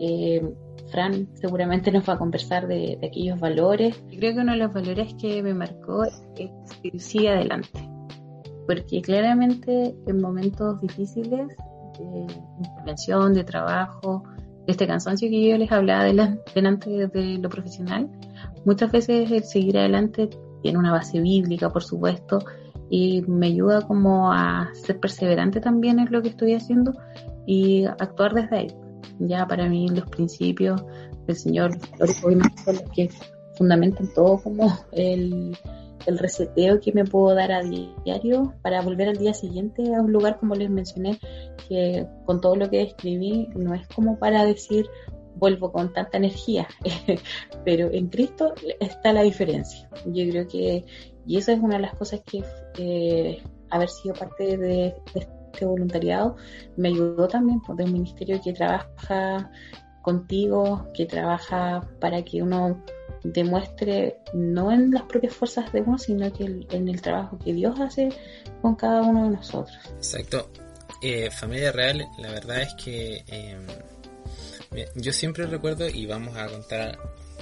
Eh, 0.00 0.42
Fran 0.90 1.28
seguramente 1.34 1.92
nos 1.92 2.08
va 2.08 2.14
a 2.14 2.18
conversar 2.18 2.66
de, 2.66 2.98
aquellos 3.00 3.38
valores. 3.38 4.02
Creo 4.08 4.34
que 4.34 4.40
uno 4.40 4.52
de 4.52 4.58
los 4.58 4.72
valores 4.72 5.14
que 5.14 5.40
me 5.40 5.54
marcó 5.54 6.02
es 6.02 6.20
que 6.34 6.50
sigue 6.98 7.28
adelante, 7.28 7.88
porque 8.66 9.00
claramente 9.02 9.94
en 10.04 10.20
momentos 10.20 10.80
difíciles 10.80 11.46
de 11.96 12.26
intervención, 12.58 13.34
de 13.34 13.44
trabajo, 13.44 14.24
de 14.66 14.72
este 14.72 14.88
cansancio 14.88 15.30
que 15.30 15.48
yo 15.48 15.56
les 15.58 15.70
hablaba 15.70 16.04
delante 16.54 16.90
de 16.90 17.38
lo 17.38 17.48
profesional, 17.48 18.10
muchas 18.64 18.90
veces 18.90 19.30
el 19.30 19.44
seguir 19.44 19.78
adelante 19.78 20.28
tiene 20.62 20.78
una 20.78 20.92
base 20.92 21.20
bíblica, 21.20 21.70
por 21.70 21.82
supuesto, 21.82 22.38
y 22.88 23.22
me 23.22 23.46
ayuda 23.46 23.82
como 23.82 24.32
a 24.32 24.70
ser 24.74 24.98
perseverante 24.98 25.60
también 25.60 25.98
en 25.98 26.10
lo 26.10 26.22
que 26.22 26.28
estoy 26.28 26.54
haciendo 26.54 26.92
y 27.46 27.84
actuar 27.84 28.34
desde 28.34 28.56
ahí. 28.56 28.74
Ya 29.20 29.46
para 29.46 29.68
mí 29.68 29.88
los 29.88 30.08
principios 30.08 30.82
del 31.26 31.36
Señor 31.36 31.78
son 32.20 32.38
los 32.38 32.82
que 32.94 33.10
fundamentan 33.56 34.12
todo 34.14 34.40
como 34.42 34.72
el, 34.92 35.56
el 36.06 36.18
reseteo 36.18 36.80
que 36.80 36.92
me 36.92 37.04
puedo 37.04 37.34
dar 37.34 37.52
a 37.52 37.62
diario 37.62 38.54
para 38.62 38.82
volver 38.82 39.08
al 39.08 39.18
día 39.18 39.34
siguiente 39.34 39.94
a 39.94 40.00
un 40.00 40.12
lugar 40.12 40.38
como 40.38 40.54
les 40.54 40.70
mencioné, 40.70 41.18
que 41.68 42.06
con 42.24 42.40
todo 42.40 42.56
lo 42.56 42.70
que 42.70 42.82
escribí 42.82 43.48
no 43.54 43.74
es 43.74 43.86
como 43.88 44.18
para 44.18 44.44
decir 44.44 44.86
vuelvo 45.40 45.72
con 45.72 45.92
tanta 45.92 46.18
energía, 46.18 46.68
pero 47.64 47.90
en 47.90 48.08
Cristo 48.08 48.54
está 48.78 49.12
la 49.12 49.22
diferencia. 49.22 49.88
Yo 50.04 50.30
creo 50.30 50.46
que, 50.46 50.84
y 51.26 51.38
eso 51.38 51.50
es 51.50 51.58
una 51.58 51.76
de 51.76 51.82
las 51.82 51.94
cosas 51.94 52.20
que 52.20 52.44
eh, 52.78 53.42
haber 53.70 53.88
sido 53.88 54.14
parte 54.14 54.56
de, 54.56 54.94
este 55.14 55.64
voluntariado 55.64 56.36
me 56.76 56.88
ayudó 56.88 57.26
también 57.26 57.60
por 57.60 57.80
un 57.80 57.92
ministerio 57.92 58.40
que 58.42 58.52
trabaja 58.52 59.50
contigo, 60.02 60.86
que 60.94 61.06
trabaja 61.06 61.88
para 62.00 62.22
que 62.22 62.42
uno 62.42 62.82
demuestre 63.24 64.18
no 64.32 64.70
en 64.72 64.92
las 64.92 65.02
propias 65.02 65.34
fuerzas 65.34 65.72
de 65.72 65.82
uno, 65.82 65.98
sino 65.98 66.32
que 66.32 66.66
en 66.70 66.88
el 66.88 67.00
trabajo 67.02 67.38
que 67.38 67.52
Dios 67.52 67.78
hace 67.80 68.10
con 68.62 68.76
cada 68.76 69.02
uno 69.02 69.24
de 69.24 69.36
nosotros. 69.36 69.78
Exacto. 69.96 70.50
Eh, 71.02 71.30
familia 71.30 71.72
Real, 71.72 72.06
la 72.18 72.30
verdad 72.30 72.62
es 72.62 72.74
que 72.74 73.24
em, 73.26 73.66
yo 74.94 75.12
siempre 75.12 75.46
recuerdo 75.46 75.88
y 75.88 76.06
vamos 76.06 76.36
a 76.36 76.46
contar 76.46 76.98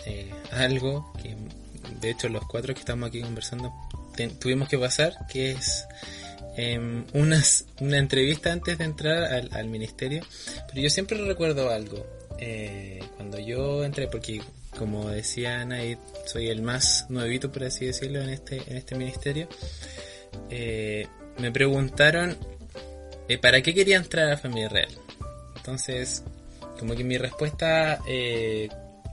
eh, 0.06 0.30
algo 0.52 1.12
que 1.22 1.36
de 2.00 2.10
hecho 2.10 2.28
los 2.28 2.46
cuatro 2.46 2.74
que 2.74 2.80
estamos 2.80 3.08
aquí 3.08 3.20
conversando 3.20 3.72
tuvimos 4.40 4.68
que 4.68 4.78
pasar, 4.78 5.14
que 5.28 5.52
es 5.52 5.86
eh, 6.56 7.04
una 7.12 7.98
entrevista 7.98 8.52
antes 8.52 8.78
de 8.78 8.84
entrar 8.84 9.48
al, 9.52 9.68
ministerio, 9.68 10.24
pero 10.66 10.80
yo 10.82 10.90
siempre 10.90 11.16
recuerdo 11.24 11.70
algo. 11.70 12.04
Eh, 12.40 13.00
cuando 13.16 13.38
yo 13.38 13.84
entré, 13.84 14.08
porque 14.08 14.40
como 14.76 15.08
decía 15.08 15.60
Ana, 15.60 15.78
soy 16.26 16.48
el 16.48 16.62
más 16.62 17.06
nuevito, 17.08 17.50
por 17.52 17.64
así 17.64 17.86
decirlo, 17.86 18.20
en 18.20 18.30
este, 18.30 18.62
en 18.66 18.76
este 18.76 18.94
ministerio, 18.96 19.48
eh, 20.50 21.06
me 21.38 21.52
preguntaron 21.52 22.36
eh, 23.28 23.38
para 23.38 23.62
qué 23.62 23.74
quería 23.74 23.96
entrar 23.96 24.30
a 24.30 24.36
Familia 24.36 24.68
Real. 24.68 24.90
Entonces, 25.56 26.22
como 26.78 26.94
que 26.94 27.04
mi 27.04 27.18
respuesta 27.18 28.00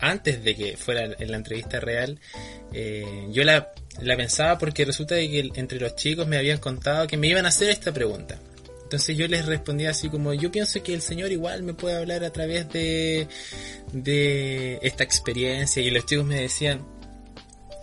antes 0.02 0.44
de 0.44 0.56
que 0.56 0.78
fuera 0.78 1.06
en 1.18 1.32
la 1.32 1.38
entrevista 1.38 1.80
real, 1.80 2.20
yo 3.32 3.44
la 3.44 3.72
la 4.02 4.18
pensaba 4.18 4.58
porque 4.58 4.86
resulta 4.86 5.16
que 5.16 5.52
entre 5.56 5.80
los 5.80 5.96
chicos 5.96 6.28
me 6.28 6.38
habían 6.38 6.58
contado 6.58 7.08
que 7.08 7.18
me 7.18 7.28
iban 7.28 7.46
a 7.46 7.50
hacer 7.50 7.70
esta 7.70 7.94
pregunta. 7.94 8.40
Entonces 8.84 9.18
yo 9.18 9.28
les 9.28 9.46
respondía 9.46 9.90
así 9.90 10.10
como, 10.10 10.34
yo 10.34 10.52
pienso 10.52 10.84
que 10.84 10.94
el 10.94 11.02
Señor 11.02 11.32
igual 11.32 11.64
me 11.64 11.74
puede 11.74 11.98
hablar 11.98 12.24
a 12.24 12.32
través 12.32 12.70
de, 12.70 13.28
de 13.92 14.80
esta 14.84 15.04
experiencia 15.04 15.82
y 15.82 15.90
los 15.90 16.06
chicos 16.06 16.26
me 16.26 16.42
decían, 16.42 16.86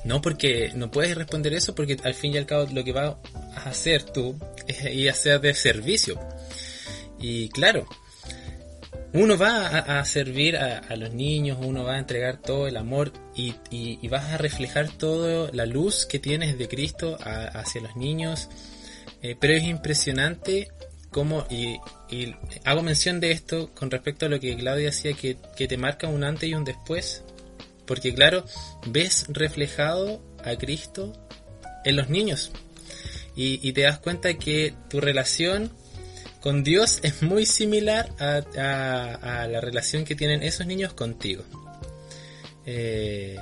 no, 0.05 0.21
porque 0.21 0.71
no 0.75 0.91
puedes 0.91 1.17
responder 1.17 1.55
eso 1.55 1.75
porque 1.75 1.97
al 2.05 2.15
fin 2.15 2.35
y 2.35 2.39
al 2.39 2.47
cabo 2.47 2.69
lo 2.73 2.85
que 2.85 2.93
vas 2.93 3.17
a 3.57 3.71
hacer 3.71 4.05
tú 4.05 4.39
es 4.67 4.85
ir 4.95 5.11
a 5.11 5.15
ser 5.15 5.41
de 5.41 5.55
servicio. 5.55 6.21
Y 7.19 7.49
claro, 7.49 7.87
uno 9.15 9.37
va 9.37 9.67
a, 9.67 10.05
servir 10.05 10.57
a, 10.57 10.97
los 10.97 11.13
niños, 11.13 11.59
uno 11.61 11.85
va 11.85 11.97
a 11.97 11.99
entregar 11.99 12.39
todo 12.39 12.67
el 12.67 12.77
amor 12.79 13.13
y, 13.35 13.55
vas 14.09 14.33
a 14.33 14.39
reflejar 14.39 14.89
toda 14.89 15.51
la 15.53 15.67
luz 15.67 16.07
que 16.07 16.19
tienes 16.19 16.59
de 16.59 16.69
Cristo 16.69 17.19
hacia 17.21 17.83
los 17.83 17.95
niños. 17.97 18.49
Eh, 19.23 19.37
pero 19.39 19.55
es 19.55 19.65
impresionante 19.65 20.69
cómo, 21.11 21.47
y, 21.51 21.79
hago 22.65 22.83
mención 22.83 23.21
de 23.21 23.33
esto 23.33 23.71
con 23.75 23.91
respecto 23.91 24.27
a 24.27 24.29
lo 24.31 24.41
que 24.41 24.57
Claudia 24.57 24.87
decía, 24.87 25.13
que, 25.13 25.37
que 25.57 25.69
te 25.69 25.77
marca 25.77 26.09
un 26.09 26.25
antes 26.25 26.49
y 26.49 26.55
un 26.55 26.65
después. 26.65 27.23
Porque 27.87 28.15
claro, 28.15 28.47
ves 28.87 29.27
reflejado 29.29 30.23
a 30.43 30.57
Cristo 30.57 31.13
en 31.85 31.97
los 31.97 32.09
niños. 32.09 32.51
Y, 33.37 33.67
y 33.67 33.73
te 33.73 33.83
das 33.83 33.99
cuenta 33.99 34.35
que 34.35 34.75
tu 34.89 35.01
relación 35.01 35.71
con 36.43 36.65
Dios 36.65 36.99
es 37.03 37.23
muy 37.23 37.47
similar 37.47 38.11
a, 38.19 39.47
la 39.49 39.61
relación 39.61 40.05
que 40.05 40.17
tienen 40.17 40.43
esos 40.43 40.67
niños 40.67 40.93
contigo. 40.93 41.45
Eh, 42.67 43.37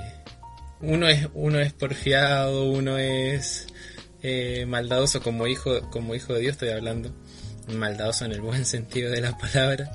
uno 0.81 1.07
es 1.07 1.27
uno 1.33 1.59
es 1.59 1.73
porfiado, 1.73 2.65
uno 2.65 2.97
es 2.97 3.67
eh, 4.21 4.65
maldadoso 4.67 5.21
como 5.21 5.47
hijo 5.47 5.89
como 5.89 6.15
hijo 6.15 6.33
de 6.33 6.41
Dios 6.41 6.53
estoy 6.53 6.69
hablando, 6.69 7.11
maldadoso 7.73 8.25
en 8.25 8.33
el 8.33 8.41
buen 8.41 8.65
sentido 8.75 9.11
de 9.11 9.21
la 9.21 9.37
palabra 9.37 9.91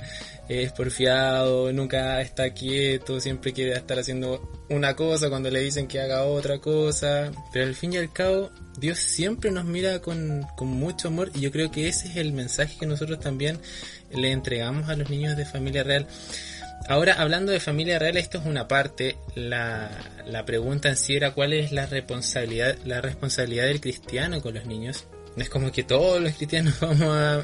es 0.49 0.73
porfiado, 0.73 1.73
nunca 1.73 2.21
está 2.21 2.51
quieto, 2.51 3.21
siempre 3.21 3.53
quiere 3.53 3.73
estar 3.73 3.99
haciendo 3.99 4.49
una 4.69 4.95
cosa 4.95 5.29
cuando 5.29 5.51
le 5.51 5.61
dicen 5.61 5.89
que 5.89 6.01
haga 6.01 6.25
otra 6.25 6.59
cosa. 6.59 7.33
Pero 7.53 7.67
al 7.67 7.75
fin 7.75 7.93
y 7.93 7.97
al 7.97 8.13
cabo, 8.13 8.51
Dios 8.79 8.99
siempre 8.99 9.51
nos 9.51 9.65
mira 9.65 10.01
con, 10.01 10.47
con 10.57 10.69
mucho 10.69 11.09
amor 11.09 11.31
y 11.35 11.41
yo 11.41 11.51
creo 11.51 11.71
que 11.71 11.89
ese 11.89 12.09
es 12.09 12.17
el 12.17 12.33
mensaje 12.33 12.77
que 12.79 12.87
nosotros 12.87 13.19
también 13.21 13.59
le 14.13 14.31
entregamos 14.31 14.89
a 14.89 14.97
los 14.97 15.11
niños 15.11 15.37
de 15.37 15.45
familia 15.45 15.83
real. 15.83 16.07
Ahora, 16.89 17.15
hablando 17.15 17.51
de 17.51 17.59
familia 17.59 17.99
real, 17.99 18.17
esto 18.17 18.39
es 18.39 18.47
una 18.47 18.69
parte. 18.69 19.17
La, 19.35 19.91
la 20.25 20.45
pregunta 20.45 20.89
en 20.89 20.97
sí 20.97 21.17
era 21.17 21.33
cuál 21.33 21.53
es 21.53 21.73
la 21.73 21.87
responsabilidad, 21.87 22.77
la 22.85 23.01
responsabilidad 23.01 23.65
del 23.65 23.81
cristiano 23.81 24.41
con 24.41 24.55
los 24.55 24.67
niños. 24.67 25.07
Es 25.37 25.51
como 25.51 25.71
que 25.71 25.85
todos 25.85 26.21
los 26.21 26.33
cristianos 26.35 26.79
vamos 26.81 27.03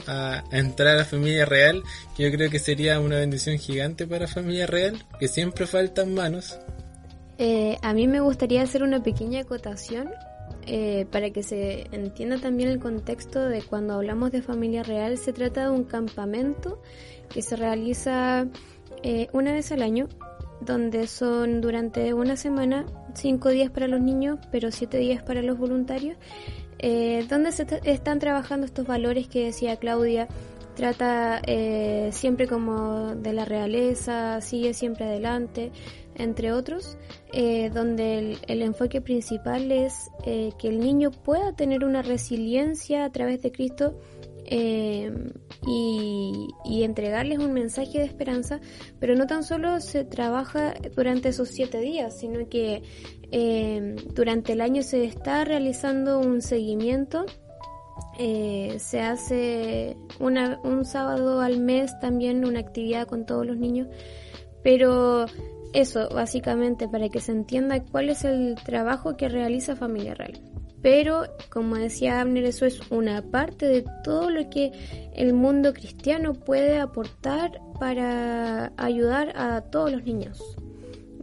a, 0.09 0.45
entrar 0.51 0.99
a 0.99 1.05
familia 1.05 1.45
real, 1.45 1.83
que 2.17 2.25
yo 2.25 2.31
creo 2.37 2.51
que 2.51 2.59
sería 2.59 2.99
una 3.01 3.17
bendición 3.17 3.59
gigante 3.59 4.07
para 4.07 4.27
familia 4.27 4.67
real, 4.67 5.05
que 5.19 5.29
siempre 5.29 5.67
faltan 5.67 6.15
manos. 6.15 6.59
Eh, 7.39 7.77
a 7.83 7.93
mí 7.93 8.07
me 8.07 8.21
gustaría 8.21 8.63
hacer 8.63 8.83
una 8.83 9.03
pequeña 9.03 9.41
acotación 9.41 10.11
eh, 10.67 11.07
para 11.11 11.31
que 11.31 11.43
se 11.43 11.89
entienda 11.93 12.39
también 12.39 12.69
el 12.69 12.79
contexto 12.79 13.49
de 13.49 13.63
cuando 13.63 13.95
hablamos 13.95 14.31
de 14.31 14.43
familia 14.43 14.83
real, 14.83 15.19
se 15.19 15.33
trata 15.33 15.65
de 15.65 15.71
un 15.71 15.85
campamento 15.85 16.81
que 17.29 17.43
se 17.43 17.57
realiza 17.57 18.47
eh, 19.03 19.29
una 19.33 19.53
vez 19.53 19.73
al 19.73 19.83
año, 19.83 20.09
donde 20.61 21.09
son 21.09 21.61
durante 21.61 22.15
una 22.15 22.37
semana 22.37 22.87
cinco 23.15 23.49
días 23.49 23.71
para 23.71 23.89
los 23.89 24.01
niños, 24.01 24.39
pero 24.53 24.71
siete 24.71 24.99
días 24.99 25.23
para 25.23 25.43
los 25.43 25.59
voluntarios 25.59 26.17
eh, 26.83 27.25
donde 27.29 27.53
se 27.53 27.67
están 27.85 28.19
trabajando 28.19 28.67
estos 28.67 28.87
valores 28.87 29.29
que 29.29 29.47
decía 29.47 29.77
Claudia. 29.77 30.29
Trata 30.75 31.41
eh, 31.47 32.09
siempre 32.13 32.49
como 32.49 33.15
de 33.15 33.33
la 33.33 33.45
realeza, 33.45 34.41
sigue 34.41 34.75
siempre 34.75 35.05
adelante, 35.05 35.71
entre 36.15 36.53
otros, 36.53 36.97
eh, 37.33 37.71
donde 37.73 38.39
el, 38.47 38.63
enfoque 38.63 39.01
principal 39.01 39.71
es 39.71 40.11
que 40.25 40.55
el 40.63 40.79
niño 40.79 41.11
pueda 41.11 41.55
tener 41.55 41.85
una 41.85 42.01
resiliencia 42.03 43.05
a 43.05 43.13
través 43.13 43.43
de 43.43 43.53
Cristo 43.53 44.01
y, 44.45 45.09
y, 46.65 46.83
entregarles 46.83 47.39
un 47.39 47.53
mensaje 47.53 47.99
de 47.99 48.05
esperanza, 48.05 48.61
pero 48.99 49.15
no 49.15 49.27
tan 49.27 49.45
solo 49.45 49.81
se 49.81 50.05
trabaja 50.05 50.75
durante 50.97 51.29
esos 51.29 51.49
siete 51.49 51.81
días, 51.81 52.19
sino 52.19 52.49
que 52.49 52.83
eh, 53.31 53.97
durante 54.15 54.53
el 54.53 54.61
año 54.61 54.83
se 54.83 55.05
está 55.05 55.45
realizando 55.45 56.19
un 56.19 56.43
seguimiento. 56.43 57.25
Eh, 58.19 58.77
se 58.79 59.01
hace 59.01 59.97
una, 60.21 60.61
un 60.65 60.85
sábado 60.85 61.41
al 61.41 61.59
mes 61.59 61.99
también 62.01 62.45
una 62.45 62.61
actividad 62.61 63.07
con 63.07 63.25
todos 63.25 63.47
los 63.47 63.57
niños. 63.57 63.89
Pero 64.63 65.27
eso, 65.73 66.09
básicamente, 66.11 66.89
para 66.89 67.09
que 67.09 67.21
se 67.21 67.33
entienda 67.33 67.83
cuál 67.83 68.11
es 68.11 68.25
el 68.25 68.57
trabajo 68.65 69.17
que 69.17 69.29
realiza 69.29 69.77
Familia 69.77 70.15
Real. 70.15 70.52
Pero, 70.83 71.23
como 71.49 71.77
decía 71.77 72.21
Abner, 72.21 72.45
eso 72.45 72.67
es 72.67 72.91
una 72.91 73.23
parte 73.23 73.67
de 73.67 73.85
todo 74.03 74.31
lo 74.31 74.51
que 74.51 74.73
el 75.15 75.33
mundo 75.33 75.73
cristiano 75.73 76.35
puede 76.35 76.81
aportar 76.81 77.61
para 77.79 78.73
ayudar 78.77 79.33
a 79.37 79.61
todos 79.63 79.93
los 79.93 80.03
niños. 80.03 80.43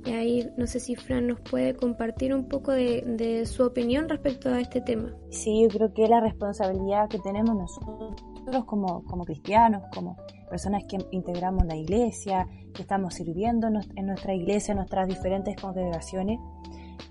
Y 0.06 0.12
ahí 0.12 0.50
no 0.56 0.66
sé 0.66 0.80
si 0.80 0.96
Fran 0.96 1.28
nos 1.28 1.42
puede 1.42 1.76
compartir 1.76 2.34
un 2.34 2.48
poco 2.48 2.72
de, 2.72 3.46
su 3.46 3.64
opinión 3.64 4.08
respecto 4.08 4.48
a 4.50 4.62
este 4.62 4.80
tema. 4.80 5.14
Sí, 5.30 5.64
yo 5.64 5.70
creo 5.70 5.94
que 5.94 6.08
la 6.08 6.22
responsabilidad 6.22 7.10
que 7.10 7.20
tenemos 7.20 7.54
nosotros 7.54 8.66
como, 8.66 9.04
como 9.04 9.26
cristianos, 9.26 9.84
como 9.94 10.18
personas 10.50 10.84
que 10.88 10.98
integramos 11.12 11.66
la 11.66 11.76
iglesia, 11.76 12.48
que 12.74 12.82
estamos 12.82 13.14
sirviendo 13.14 13.68
en 13.68 14.06
nuestra 14.06 14.34
iglesia, 14.34 14.72
en 14.72 14.78
nuestras 14.78 15.08
diferentes 15.08 15.56
congregaciones, 15.60 16.40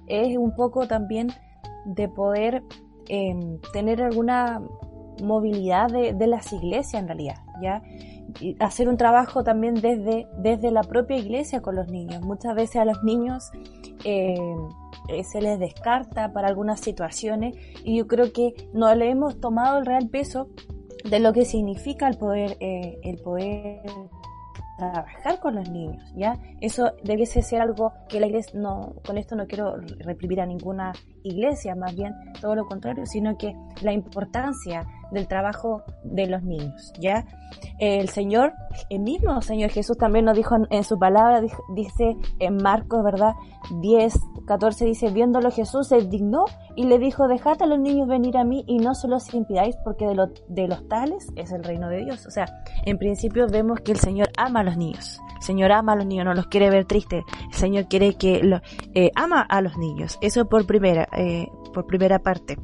es 0.07 0.37
un 0.37 0.55
poco 0.57 0.89
también 0.89 1.29
de 1.89 2.09
poder 2.09 2.63
em, 3.09 3.59
tener 3.73 4.03
alguna 4.03 4.63
movilidad 5.23 5.89
de, 5.91 6.13
de, 6.13 6.27
las 6.27 6.53
iglesias 6.53 7.03
en 7.03 7.09
realidad, 7.09 7.43
¿ya? 7.61 7.83
hacer 8.61 8.89
un 8.89 8.97
trabajo 8.97 9.43
también 9.43 9.75
desde, 9.75 10.27
desde 10.39 10.71
la 10.71 10.83
propia 10.83 11.17
iglesia 11.17 11.61
con 11.61 11.77
los 11.77 11.89
niños. 11.89 12.23
Muchas 12.23 12.55
veces 12.55 12.77
a 12.77 12.85
los 12.85 13.03
niños 13.03 13.51
eh, 14.05 14.37
eh, 15.09 15.25
se 15.25 15.41
les 15.41 15.59
descarta 15.59 16.33
para 16.33 16.49
algunas 16.49 16.81
situaciones 16.81 17.57
y 17.85 17.99
yo 17.99 18.07
creo 18.07 18.33
que 18.33 18.55
no 18.73 18.95
le 18.95 19.11
hemos 19.11 19.41
tomado 19.41 19.79
el 19.79 19.87
real 19.87 20.09
peso 20.09 20.49
de 21.09 21.21
lo 21.21 21.33
que 21.33 21.45
significa 21.45 22.09
el 22.09 22.19
poder, 22.19 22.57
eh, 22.61 22.99
el 23.03 23.19
poder 23.19 23.81
trabajar 24.79 25.41
con 25.41 25.57
los 25.57 25.69
niños, 25.69 26.03
¿ya? 26.15 26.39
Eso 26.61 26.93
debiese 27.03 27.43
ser 27.43 27.61
algo 27.61 27.93
que 28.09 28.21
la 28.21 28.29
iglesia, 28.29 28.59
no, 28.59 28.95
con 29.05 29.19
esto 29.19 29.35
no 29.35 29.47
quiero 29.47 29.77
reprimir 29.99 30.41
a 30.41 30.47
ninguna 30.47 30.93
iglesia, 31.25 31.75
más 31.75 31.95
bien 31.95 32.15
todo 32.41 32.55
lo 32.55 32.65
contrario, 32.65 33.05
sino 33.05 33.37
que 33.37 33.55
la 33.83 33.93
importancia 33.93 34.87
del 35.11 35.27
trabajo 35.29 35.83
de 36.03 36.27
los 36.27 36.43
niños, 36.43 36.93
¿ya? 36.99 37.25
El 37.79 38.09
Señor, 38.09 38.53
el 38.91 39.01
mismo 39.01 39.41
Señor 39.43 39.71
Jesús 39.71 39.97
también 39.97 40.25
nos 40.25 40.37
dijo 40.37 40.57
en, 40.71 40.85
su 40.85 40.99
palabra, 40.99 41.41
dice 41.75 42.17
en 42.39 42.57
Marcos, 42.57 43.03
¿verdad? 43.05 43.35
10, 43.81 44.15
14 44.47 44.85
dice, 44.85 45.11
viéndolo 45.11 45.51
Jesús 45.51 45.89
se 45.89 46.03
dignó 46.03 46.45
y 46.75 46.85
le 46.85 46.99
dijo, 46.99 47.29
dejad 47.29 47.63
a 47.63 47.67
los 47.67 47.79
niños 47.79 48.09
venir 48.09 48.37
a 48.37 48.45
mí 48.45 48.65
y 48.67 48.79
no 48.79 48.95
se 48.95 49.09
los 49.09 49.33
impidáis 49.35 49.77
porque 49.85 50.07
de, 50.07 50.15
lo, 50.15 50.29
de 50.49 50.69
los 50.69 50.89
tales 50.89 51.29
es 51.37 51.53
el 51.53 51.65
reino 51.65 51.89
de 51.89 52.05
Dios. 52.05 52.27
O 52.27 52.31
sea, 52.31 52.47
en 52.85 52.99
principio 52.99 53.47
vemos 53.49 53.81
que 53.81 53.93
el 53.93 53.99
Señor 53.99 54.29
ama 54.37 54.61
a 54.61 54.65
los 54.65 54.77
niños. 54.77 55.21
El 55.37 55.43
Señor 55.43 55.73
ama 55.73 55.93
a 55.93 55.97
los 55.97 56.07
niños, 56.07 56.25
no 56.25 56.35
los 56.35 56.47
quiere 56.47 56.71
ver 56.71 56.85
tristes. 56.85 57.25
El 57.53 57.55
Señor 57.55 57.89
quiere 57.89 58.15
que 58.15 58.43
lo, 58.43 58.61
eh, 58.95 59.11
ama 59.15 59.43
a 59.43 59.61
los 59.61 59.77
niños. 59.77 60.19
Eso 60.21 60.49
por 60.49 60.67
primera, 60.67 61.09
eh, 61.17 61.47
por 61.73 61.87
primera 61.87 62.19
parte. 62.19 62.57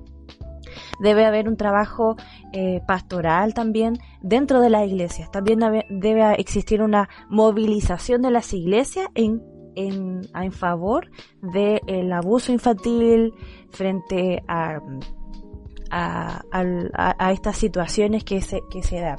Debe 1.00 1.25
haber 1.25 1.49
un 1.49 1.57
trabajo 1.57 2.16
eh, 2.52 2.81
pastoral 2.87 3.54
también 3.54 3.99
dentro 4.23 4.61
de 4.61 4.71
las 4.71 4.87
iglesias. 4.87 5.31
También 5.31 5.61
debe 5.88 6.35
existir 6.40 6.83
una 6.83 7.09
movilización 7.28 8.23
de 8.23 8.31
las 8.31 8.52
iglesias 8.52 9.09
en, 9.14 9.43
en, 9.75 10.23
en 10.35 10.52
favor 10.52 11.11
del 11.40 12.12
abuso 12.12 12.52
infantil 12.52 13.33
frente 13.71 14.43
a, 14.49 14.81
a, 15.90 17.33
estas 17.33 17.57
situaciones 17.57 18.25
que 18.25 18.40
se, 18.40 18.61
que 18.71 18.83
se 18.83 19.00
dan. 19.00 19.19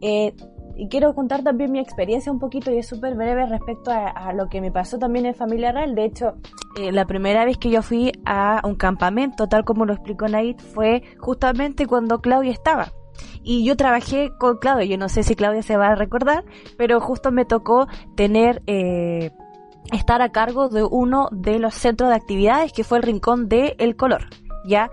Eh, 0.00 0.34
y 0.78 0.88
quiero 0.88 1.12
contar 1.12 1.42
también 1.42 1.72
mi 1.72 1.80
experiencia 1.80 2.30
un 2.30 2.38
poquito 2.38 2.70
y 2.70 2.78
es 2.78 2.86
súper 2.86 3.16
breve 3.16 3.46
respecto 3.46 3.90
a, 3.90 4.32
lo 4.32 4.48
que 4.48 4.60
me 4.60 4.70
pasó 4.70 4.96
también 4.96 5.26
en 5.26 5.34
Familia 5.34 5.72
Real. 5.72 5.96
De 5.96 6.04
hecho, 6.04 6.34
eh, 6.78 6.92
la 6.92 7.04
primera 7.04 7.44
vez 7.44 7.58
que 7.58 7.68
yo 7.68 7.82
fui 7.82 8.12
a 8.24 8.60
un 8.62 8.76
campamento, 8.76 9.48
tal 9.48 9.64
como 9.64 9.84
lo 9.84 9.92
explicó 9.92 10.28
Naid, 10.28 10.58
fue 10.60 11.02
justamente 11.18 11.86
cuando 11.86 12.20
Claudia 12.20 12.52
estaba. 12.52 12.92
Y 13.42 13.64
yo 13.64 13.76
trabajé 13.76 14.30
con 14.38 14.58
Claudia, 14.58 14.86
yo 14.86 14.98
no 14.98 15.08
sé 15.08 15.24
si 15.24 15.34
Claudia 15.34 15.62
se 15.62 15.76
va 15.76 15.88
a 15.88 15.94
recordar, 15.96 16.44
pero 16.76 17.00
justo 17.00 17.32
me 17.32 17.44
tocó 17.44 17.88
tener... 18.14 18.62
Eh, 18.66 19.32
estar 19.90 20.20
a 20.20 20.28
cargo 20.28 20.68
de 20.68 20.84
uno 20.84 21.28
de 21.32 21.58
los 21.58 21.74
centros 21.74 22.10
de 22.10 22.16
actividades 22.16 22.74
que 22.74 22.84
fue 22.84 22.98
el 22.98 23.04
Rincón 23.04 23.48
de 23.48 23.74
El 23.78 23.96
Color, 23.96 24.26
¿ya? 24.66 24.90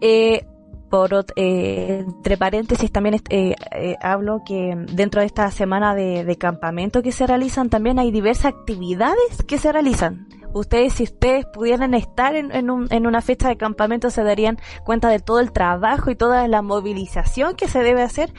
Eh, 0.00 0.46
por, 0.90 1.26
eh, 1.36 2.04
entre 2.06 2.36
paréntesis 2.36 2.90
también 2.90 3.16
eh, 3.30 3.54
eh, 3.72 3.96
hablo 4.00 4.42
que 4.44 4.74
dentro 4.92 5.20
de 5.20 5.26
esta 5.26 5.50
semana 5.50 5.94
de, 5.94 6.36
campamento 6.38 7.02
que 7.02 7.12
se 7.12 7.26
realizan 7.26 7.70
también 7.70 7.98
hay 7.98 8.10
diversas 8.10 8.46
actividades 8.46 9.42
que 9.46 9.58
se 9.58 9.72
realizan. 9.72 10.28
Ustedes, 10.52 10.94
si 10.94 11.02
ustedes 11.04 11.44
pudieran 11.46 11.92
estar 11.94 12.34
en, 12.34 12.50
en, 12.52 12.70
un, 12.70 12.86
en 12.90 13.06
una 13.06 13.20
fecha 13.20 13.48
de 13.48 13.56
campamento, 13.56 14.10
se 14.10 14.22
darían 14.22 14.58
cuenta 14.84 15.08
de 15.08 15.18
todo 15.18 15.40
el 15.40 15.52
trabajo 15.52 16.10
y 16.10 16.16
toda 16.16 16.46
la 16.48 16.62
movilización 16.62 17.56
que 17.56 17.68
se 17.68 17.82
debe 17.82 18.02
hacer, 18.02 18.32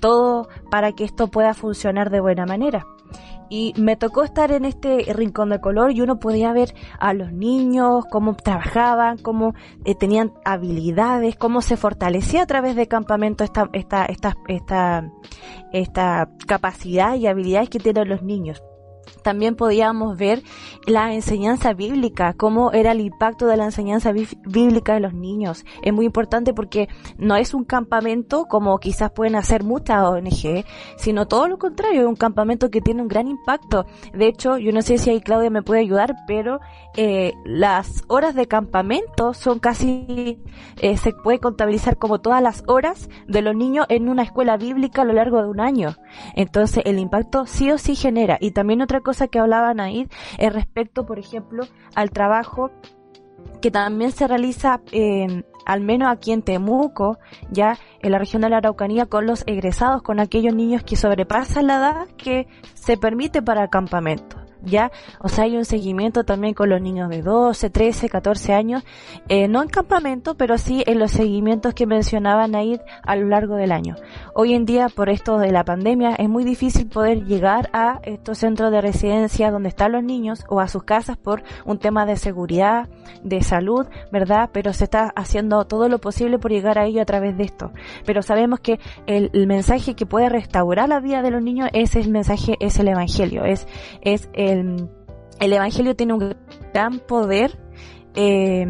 todo 0.00 0.48
para 0.70 0.92
que 0.92 1.04
esto 1.04 1.28
pueda 1.28 1.54
funcionar 1.54 2.10
de 2.10 2.20
buena 2.20 2.44
manera. 2.46 2.86
Y 3.48 3.74
me 3.76 3.96
tocó 3.96 4.24
estar 4.24 4.52
en 4.52 4.64
este 4.64 5.12
rincón 5.12 5.50
de 5.50 5.60
color 5.60 5.92
y 5.92 6.00
uno 6.00 6.18
podía 6.18 6.52
ver 6.52 6.74
a 6.98 7.14
los 7.14 7.32
niños, 7.32 8.04
cómo 8.10 8.34
trabajaban, 8.34 9.18
cómo 9.18 9.54
eh, 9.84 9.94
tenían 9.94 10.32
habilidades, 10.44 11.36
cómo 11.36 11.60
se 11.60 11.76
fortalecía 11.76 12.42
a 12.42 12.46
través 12.46 12.76
de 12.76 12.88
campamento 12.88 13.44
esta, 13.44 13.68
esta, 13.72 14.06
esta, 14.06 14.36
esta, 14.48 15.10
esta 15.72 16.30
capacidad 16.46 17.14
y 17.14 17.26
habilidades 17.26 17.70
que 17.70 17.78
tienen 17.78 18.08
los 18.08 18.22
niños 18.22 18.62
también 19.26 19.56
podíamos 19.56 20.16
ver 20.16 20.44
la 20.86 21.12
enseñanza 21.12 21.74
bíblica, 21.74 22.32
cómo 22.34 22.70
era 22.70 22.92
el 22.92 23.00
impacto 23.00 23.48
de 23.48 23.56
la 23.56 23.64
enseñanza 23.64 24.12
bíblica 24.12 24.94
de 24.94 25.00
los 25.00 25.14
niños. 25.14 25.64
Es 25.82 25.92
muy 25.92 26.06
importante 26.06 26.54
porque 26.54 26.88
no 27.18 27.34
es 27.34 27.52
un 27.52 27.64
campamento 27.64 28.44
como 28.44 28.78
quizás 28.78 29.10
pueden 29.10 29.34
hacer 29.34 29.64
muchas 29.64 30.04
ONG, 30.04 30.64
sino 30.96 31.26
todo 31.26 31.48
lo 31.48 31.58
contrario, 31.58 32.02
es 32.02 32.06
un 32.06 32.14
campamento 32.14 32.70
que 32.70 32.80
tiene 32.80 33.02
un 33.02 33.08
gran 33.08 33.26
impacto. 33.26 33.84
De 34.14 34.28
hecho, 34.28 34.58
yo 34.58 34.70
no 34.70 34.80
sé 34.80 34.96
si 34.96 35.10
ahí 35.10 35.20
Claudia 35.20 35.50
me 35.50 35.62
puede 35.62 35.80
ayudar, 35.80 36.14
pero 36.28 36.60
eh, 36.96 37.32
las 37.44 38.04
horas 38.06 38.36
de 38.36 38.46
campamento 38.46 39.34
son 39.34 39.58
casi, 39.58 40.38
eh, 40.80 40.96
se 40.98 41.12
puede 41.12 41.40
contabilizar 41.40 41.98
como 41.98 42.20
todas 42.20 42.40
las 42.40 42.62
horas 42.68 43.10
de 43.26 43.42
los 43.42 43.56
niños 43.56 43.86
en 43.88 44.08
una 44.08 44.22
escuela 44.22 44.56
bíblica 44.56 45.02
a 45.02 45.04
lo 45.04 45.14
largo 45.14 45.42
de 45.42 45.48
un 45.48 45.58
año. 45.58 45.96
Entonces, 46.36 46.84
el 46.86 47.00
impacto 47.00 47.44
sí 47.46 47.72
o 47.72 47.78
sí 47.78 47.96
genera. 47.96 48.38
Y 48.40 48.52
también 48.52 48.82
otra 48.82 49.00
cosa 49.00 49.15
que 49.28 49.38
hablaban 49.38 49.80
ahí 49.80 50.08
es 50.38 50.52
respecto, 50.52 51.06
por 51.06 51.18
ejemplo, 51.18 51.64
al 51.94 52.10
trabajo 52.10 52.70
que 53.60 53.70
también 53.70 54.12
se 54.12 54.26
realiza 54.26 54.80
eh, 54.92 55.44
al 55.66 55.80
menos 55.80 56.08
aquí 56.08 56.32
en 56.32 56.42
Temuco, 56.42 57.18
ya 57.50 57.78
en 58.00 58.12
la 58.12 58.18
región 58.18 58.42
de 58.42 58.50
la 58.50 58.58
Araucanía, 58.58 59.06
con 59.06 59.26
los 59.26 59.42
egresados, 59.46 60.02
con 60.02 60.20
aquellos 60.20 60.54
niños 60.54 60.84
que 60.84 60.96
sobrepasan 60.96 61.66
la 61.66 61.76
edad 61.76 62.06
que 62.16 62.46
se 62.74 62.96
permite 62.96 63.42
para 63.42 63.64
el 63.64 63.70
campamento. 63.70 64.45
¿Ya? 64.66 64.90
O 65.20 65.28
sea, 65.28 65.44
hay 65.44 65.56
un 65.56 65.64
seguimiento 65.64 66.24
también 66.24 66.54
con 66.54 66.68
los 66.68 66.80
niños 66.80 67.08
de 67.08 67.22
12, 67.22 67.70
13, 67.70 68.08
14 68.08 68.52
años, 68.52 68.84
eh, 69.28 69.48
no 69.48 69.62
en 69.62 69.68
campamento, 69.68 70.36
pero 70.36 70.58
sí 70.58 70.82
en 70.86 70.98
los 70.98 71.12
seguimientos 71.12 71.74
que 71.74 71.86
mencionaban 71.86 72.54
ahí 72.54 72.80
a 73.02 73.16
lo 73.16 73.28
largo 73.28 73.56
del 73.56 73.72
año. 73.72 73.96
Hoy 74.34 74.54
en 74.54 74.66
día, 74.66 74.88
por 74.88 75.08
esto 75.08 75.38
de 75.38 75.52
la 75.52 75.64
pandemia, 75.64 76.14
es 76.16 76.28
muy 76.28 76.44
difícil 76.44 76.88
poder 76.88 77.24
llegar 77.24 77.70
a 77.72 78.00
estos 78.02 78.38
centros 78.38 78.70
de 78.70 78.80
residencia 78.80 79.50
donde 79.50 79.68
están 79.68 79.92
los 79.92 80.02
niños 80.02 80.44
o 80.48 80.60
a 80.60 80.68
sus 80.68 80.82
casas 80.82 81.16
por 81.16 81.42
un 81.64 81.78
tema 81.78 82.06
de 82.06 82.16
seguridad, 82.16 82.88
de 83.22 83.42
salud, 83.42 83.86
¿verdad? 84.10 84.50
Pero 84.52 84.72
se 84.72 84.84
está 84.84 85.12
haciendo 85.16 85.64
todo 85.66 85.88
lo 85.88 85.98
posible 85.98 86.38
por 86.38 86.50
llegar 86.50 86.78
a 86.78 86.86
ello 86.86 87.00
a 87.02 87.06
través 87.06 87.36
de 87.36 87.44
esto. 87.44 87.72
Pero 88.04 88.22
sabemos 88.22 88.60
que 88.60 88.78
el, 89.06 89.30
el 89.32 89.46
mensaje 89.46 89.94
que 89.94 90.06
puede 90.06 90.28
restaurar 90.28 90.88
la 90.88 91.00
vida 91.00 91.22
de 91.22 91.30
los 91.30 91.42
niños 91.42 91.68
es 91.72 91.96
el 91.96 92.10
mensaje, 92.10 92.56
es 92.60 92.78
el 92.78 92.88
evangelio, 92.88 93.44
es, 93.44 93.66
es 94.02 94.28
el, 94.32 94.55
Evangelio 95.40 95.96
tiene 95.96 96.14
un 96.14 96.34
gran 96.72 96.98
poder 97.00 97.58
eh, 98.18 98.66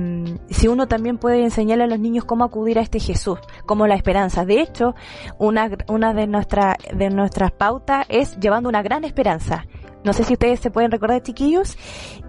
si 0.50 0.66
uno 0.66 0.88
también 0.88 1.18
puede 1.18 1.44
enseñarle 1.44 1.84
a 1.84 1.86
los 1.86 2.00
niños 2.00 2.24
cómo 2.24 2.44
acudir 2.44 2.80
a 2.80 2.82
este 2.82 2.98
Jesús, 2.98 3.38
como 3.64 3.86
la 3.86 3.94
esperanza. 3.94 4.44
De 4.44 4.60
hecho, 4.60 4.94
una, 5.38 5.70
una 5.88 6.12
de, 6.12 6.26
nuestra, 6.26 6.76
de 6.92 7.10
nuestras 7.10 7.52
pautas 7.52 8.04
es 8.08 8.38
llevando 8.40 8.68
una 8.68 8.82
gran 8.82 9.04
esperanza. 9.04 9.64
No 10.04 10.12
sé 10.12 10.24
si 10.24 10.34
ustedes 10.34 10.60
se 10.60 10.70
pueden 10.70 10.90
recordar, 10.90 11.22
chiquillos. 11.22 11.76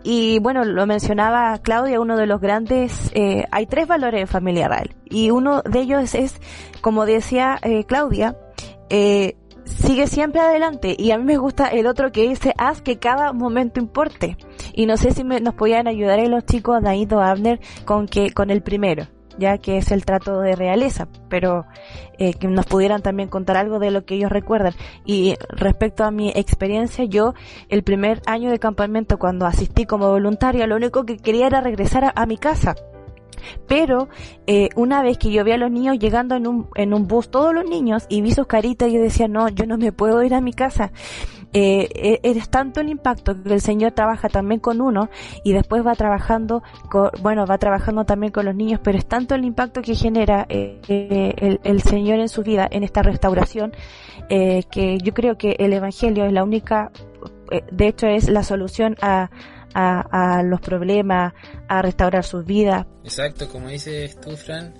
Y 0.03 0.39
bueno, 0.39 0.63
lo 0.63 0.85
mencionaba 0.85 1.57
Claudia, 1.59 1.99
uno 1.99 2.17
de 2.17 2.27
los 2.27 2.39
grandes, 2.39 3.11
eh, 3.13 3.45
hay 3.51 3.65
tres 3.65 3.87
valores 3.87 4.21
en 4.21 4.27
familia 4.27 4.67
real. 4.67 4.95
Y 5.05 5.31
uno 5.31 5.63
de 5.63 5.79
ellos 5.79 6.15
es, 6.15 6.39
como 6.81 7.05
decía 7.05 7.59
eh, 7.63 7.83
Claudia, 7.83 8.37
eh, 8.89 9.35
sigue 9.67 10.07
siempre 10.07 10.41
adelante. 10.41 10.95
Y 10.97 11.11
a 11.11 11.17
mí 11.17 11.23
me 11.23 11.37
gusta 11.37 11.67
el 11.67 11.87
otro 11.87 12.11
que 12.11 12.27
dice, 12.27 12.53
haz 12.57 12.81
que 12.81 12.97
cada 12.97 13.33
momento 13.33 13.79
importe. 13.79 14.37
Y 14.73 14.85
no 14.85 14.97
sé 14.97 15.11
si 15.11 15.23
nos 15.23 15.53
podían 15.53 15.87
ayudar 15.87 16.19
los 16.27 16.45
chicos, 16.45 16.81
David 16.81 17.13
Abner, 17.13 17.59
con, 17.85 18.07
que, 18.07 18.31
con 18.31 18.49
el 18.49 18.61
primero, 18.61 19.07
ya 19.37 19.57
que 19.57 19.77
es 19.77 19.91
el 19.91 20.05
trato 20.05 20.39
de 20.41 20.55
realeza, 20.55 21.07
pero 21.29 21.65
eh, 22.17 22.33
que 22.33 22.47
nos 22.47 22.65
pudieran 22.65 23.01
también 23.01 23.29
contar 23.29 23.57
algo 23.57 23.79
de 23.79 23.91
lo 23.91 24.05
que 24.05 24.15
ellos 24.15 24.31
recuerdan. 24.31 24.73
Y 25.05 25.35
respecto 25.49 26.03
a 26.03 26.11
mi 26.11 26.29
experiencia, 26.29 27.05
yo 27.05 27.33
el 27.69 27.83
primer 27.83 28.21
año 28.25 28.49
de 28.49 28.59
campamento, 28.59 29.17
cuando 29.19 29.45
asistí 29.45 29.85
como 29.85 30.09
voluntaria, 30.09 30.67
lo 30.67 30.75
único 30.75 31.05
que 31.05 31.17
quería 31.17 31.47
era 31.47 31.61
regresar 31.61 32.11
a 32.15 32.25
mi 32.25 32.37
casa 32.37 32.75
Pero 33.67 34.09
eh, 34.45 34.69
una 34.75 35.01
vez 35.01 35.17
que 35.17 35.31
yo 35.31 35.43
vi 35.43 35.51
a 35.51 35.57
los 35.57 35.71
niños 35.71 35.99
llegando 35.99 36.35
en 36.35 36.47
un, 36.47 36.67
en 36.75 36.93
un 36.93 37.07
bus, 37.07 37.29
todos 37.29 37.53
los 37.53 37.65
niños, 37.65 38.05
y 38.09 38.21
vi 38.21 38.31
sus 38.33 38.47
caritas, 38.47 38.91
yo 38.91 39.01
decía, 39.01 39.27
no, 39.27 39.49
yo 39.49 39.65
no 39.65 39.77
me 39.77 39.91
puedo 39.91 40.23
ir 40.23 40.33
a 40.33 40.41
mi 40.41 40.53
casa. 40.53 40.91
Eh, 41.53 42.19
e, 42.23 42.29
es 42.29 42.49
tanto 42.49 42.81
el 42.81 42.89
impacto 42.89 43.41
que 43.41 43.53
el 43.53 43.61
Señor 43.61 43.93
trabaja 43.93 44.27
también 44.27 44.59
con 44.59 44.81
uno 44.81 45.09
y 45.43 45.53
después 45.53 45.85
va 45.85 45.95
trabajando, 45.95 46.61
bueno, 47.21 47.45
va 47.45 47.57
trabajando 47.57 48.05
también 48.05 48.31
con 48.33 48.45
los 48.45 48.53
niños, 48.53 48.81
pero 48.83 48.97
es 48.97 49.05
tanto 49.05 49.33
el 49.33 49.45
impacto 49.45 49.81
que 49.81 49.95
genera 49.95 50.45
eh, 50.49 50.79
eh 50.87 51.33
el, 51.37 51.59
el, 51.63 51.81
Señor 51.81 52.19
en 52.19 52.29
su 52.29 52.43
vida, 52.43 52.67
en 52.69 52.83
esta 52.83 53.01
restauración, 53.01 53.71
eh, 54.29 54.63
que 54.69 54.97
yo 54.97 55.13
creo 55.13 55.37
que 55.37 55.55
el 55.59 55.71
Evangelio 55.71 56.25
es 56.25 56.33
la 56.33 56.43
única, 56.43 56.91
eh, 57.49 57.63
de 57.71 57.87
hecho 57.87 58.07
es 58.07 58.29
la 58.29 58.43
solución 58.43 58.95
a, 59.01 59.29
a, 59.73 60.37
a, 60.37 60.43
los 60.43 60.61
problemas, 60.61 61.33
a 61.67 61.81
restaurar 61.81 62.23
sus 62.23 62.45
vidas. 62.45 62.85
Exacto, 63.03 63.49
como 63.49 63.69
dices 63.69 64.19
tú, 64.19 64.35
Fran, 64.35 64.73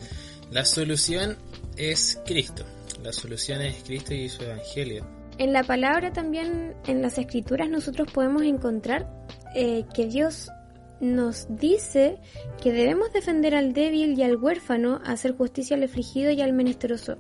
la 0.52 0.66
solución 0.66 1.38
es 1.76 2.22
Cristo. 2.26 2.64
La 3.04 3.14
solución 3.14 3.62
es 3.62 3.84
Cristo 3.84 4.14
y 4.14 4.28
su 4.28 4.44
Evangelio. 4.44 5.06
En 5.38 5.54
la 5.54 5.64
palabra 5.64 6.12
también, 6.12 6.76
en 6.88 7.02
las 7.02 7.18
escrituras, 7.18 7.70
nosotros 7.70 8.12
podemos 8.12 8.42
encontrar 8.42 9.08
eh, 9.56 9.86
que 9.94 10.08
Dios 10.08 10.50
nos 11.00 11.46
dice 11.50 12.18
que 12.62 12.72
debemos 12.72 13.14
defender 13.14 13.54
al 13.54 13.74
débil 13.74 14.18
y 14.18 14.24
al 14.24 14.36
huérfano, 14.36 15.00
hacer 15.06 15.36
justicia 15.36 15.78
al 15.78 15.84
afligido 15.84 16.32
y 16.32 16.42
al 16.42 16.54
menesteroso. 16.54 17.18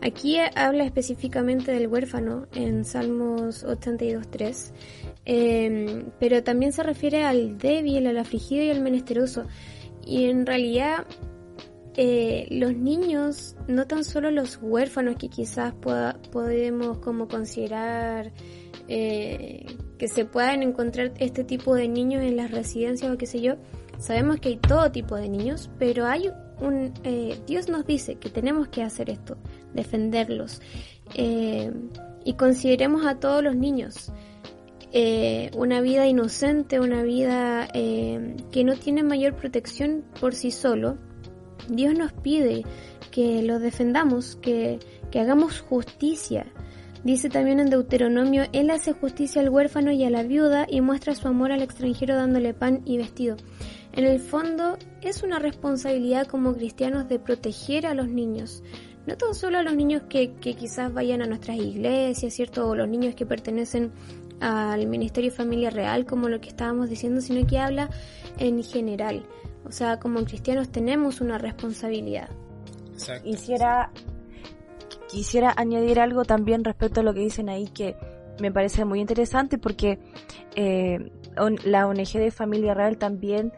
Aquí 0.00 0.38
habla 0.54 0.84
específicamente 0.84 1.72
del 1.72 1.86
huérfano 1.86 2.46
en 2.54 2.84
Salmos 2.84 3.64
82.3, 3.64 4.72
eh, 5.26 6.04
pero 6.18 6.42
también 6.42 6.72
se 6.72 6.82
refiere 6.82 7.24
al 7.24 7.58
débil, 7.58 8.06
al 8.06 8.18
afligido 8.18 8.64
y 8.64 8.70
al 8.70 8.80
menesteroso. 8.80 9.46
Y 10.06 10.24
en 10.24 10.46
realidad 10.46 11.06
eh, 11.96 12.46
los 12.50 12.74
niños, 12.74 13.56
no 13.68 13.86
tan 13.86 14.04
solo 14.04 14.30
los 14.30 14.58
huérfanos 14.60 15.16
que 15.16 15.28
quizás 15.28 15.74
podemos 15.74 16.98
como 16.98 17.28
considerar 17.28 18.32
eh, 18.88 19.64
que 19.98 20.08
se 20.08 20.24
puedan 20.24 20.62
encontrar 20.62 21.12
este 21.18 21.44
tipo 21.44 21.74
de 21.74 21.88
niños 21.88 22.22
en 22.22 22.36
las 22.36 22.50
residencias 22.50 23.10
o 23.10 23.16
qué 23.16 23.26
sé 23.26 23.40
yo, 23.40 23.54
sabemos 23.98 24.40
que 24.40 24.50
hay 24.50 24.56
todo 24.56 24.90
tipo 24.90 25.16
de 25.16 25.28
niños, 25.28 25.70
pero 25.78 26.06
hay 26.06 26.30
un 26.60 26.92
eh, 27.04 27.38
Dios 27.46 27.68
nos 27.68 27.86
dice 27.86 28.16
que 28.16 28.28
tenemos 28.28 28.68
que 28.68 28.82
hacer 28.82 29.10
esto, 29.10 29.36
defenderlos 29.72 30.60
eh, 31.14 31.72
y 32.24 32.34
consideremos 32.34 33.06
a 33.06 33.18
todos 33.20 33.42
los 33.42 33.56
niños. 33.56 34.12
Eh, 34.96 35.50
una 35.56 35.80
vida 35.80 36.06
inocente, 36.06 36.78
una 36.78 37.02
vida 37.02 37.66
eh, 37.74 38.36
que 38.52 38.62
no 38.62 38.76
tiene 38.76 39.02
mayor 39.02 39.34
protección 39.34 40.04
por 40.20 40.36
sí 40.36 40.52
solo, 40.52 40.98
Dios 41.68 41.98
nos 41.98 42.12
pide 42.12 42.62
que 43.10 43.42
los 43.42 43.60
defendamos, 43.60 44.36
que, 44.36 44.78
que 45.10 45.18
hagamos 45.18 45.60
justicia. 45.62 46.46
Dice 47.02 47.28
también 47.28 47.58
en 47.58 47.70
Deuteronomio, 47.70 48.44
Él 48.52 48.70
hace 48.70 48.92
justicia 48.92 49.42
al 49.42 49.50
huérfano 49.50 49.90
y 49.90 50.04
a 50.04 50.10
la 50.10 50.22
viuda 50.22 50.64
y 50.70 50.80
muestra 50.80 51.16
su 51.16 51.26
amor 51.26 51.50
al 51.50 51.62
extranjero 51.62 52.14
dándole 52.14 52.54
pan 52.54 52.82
y 52.84 52.96
vestido. 52.96 53.36
En 53.94 54.04
el 54.04 54.20
fondo, 54.20 54.78
es 55.02 55.24
una 55.24 55.40
responsabilidad 55.40 56.28
como 56.28 56.54
cristianos 56.54 57.08
de 57.08 57.18
proteger 57.18 57.86
a 57.86 57.94
los 57.94 58.08
niños. 58.08 58.62
No 59.06 59.16
tan 59.16 59.34
solo 59.34 59.58
a 59.58 59.62
los 59.62 59.74
niños 59.74 60.04
que, 60.08 60.34
que 60.34 60.54
quizás 60.54 60.94
vayan 60.94 61.20
a 61.20 61.26
nuestras 61.26 61.58
iglesias, 61.58 62.32
¿cierto? 62.32 62.68
O 62.68 62.74
los 62.74 62.88
niños 62.88 63.14
que 63.14 63.26
pertenecen 63.26 63.92
al 64.40 64.86
Ministerio 64.86 65.30
de 65.30 65.36
Familia 65.36 65.70
Real, 65.70 66.06
como 66.06 66.28
lo 66.28 66.40
que 66.40 66.48
estábamos 66.48 66.90
diciendo, 66.90 67.20
sino 67.20 67.46
que 67.46 67.58
habla 67.58 67.90
en 68.38 68.62
general. 68.62 69.24
O 69.64 69.72
sea, 69.72 69.98
como 69.98 70.22
cristianos 70.24 70.70
tenemos 70.70 71.20
una 71.20 71.38
responsabilidad. 71.38 72.28
Exacto. 72.92 73.24
Quisiera, 73.24 73.90
quisiera 75.08 75.54
añadir 75.56 76.00
algo 76.00 76.24
también 76.24 76.64
respecto 76.64 77.00
a 77.00 77.02
lo 77.02 77.14
que 77.14 77.20
dicen 77.20 77.48
ahí 77.48 77.68
que 77.68 77.96
me 78.40 78.52
parece 78.52 78.84
muy 78.84 79.00
interesante 79.00 79.58
porque 79.58 79.98
eh, 80.56 81.10
la 81.64 81.86
ONG 81.86 82.12
de 82.14 82.30
Familia 82.30 82.74
Real 82.74 82.98
también, 82.98 83.52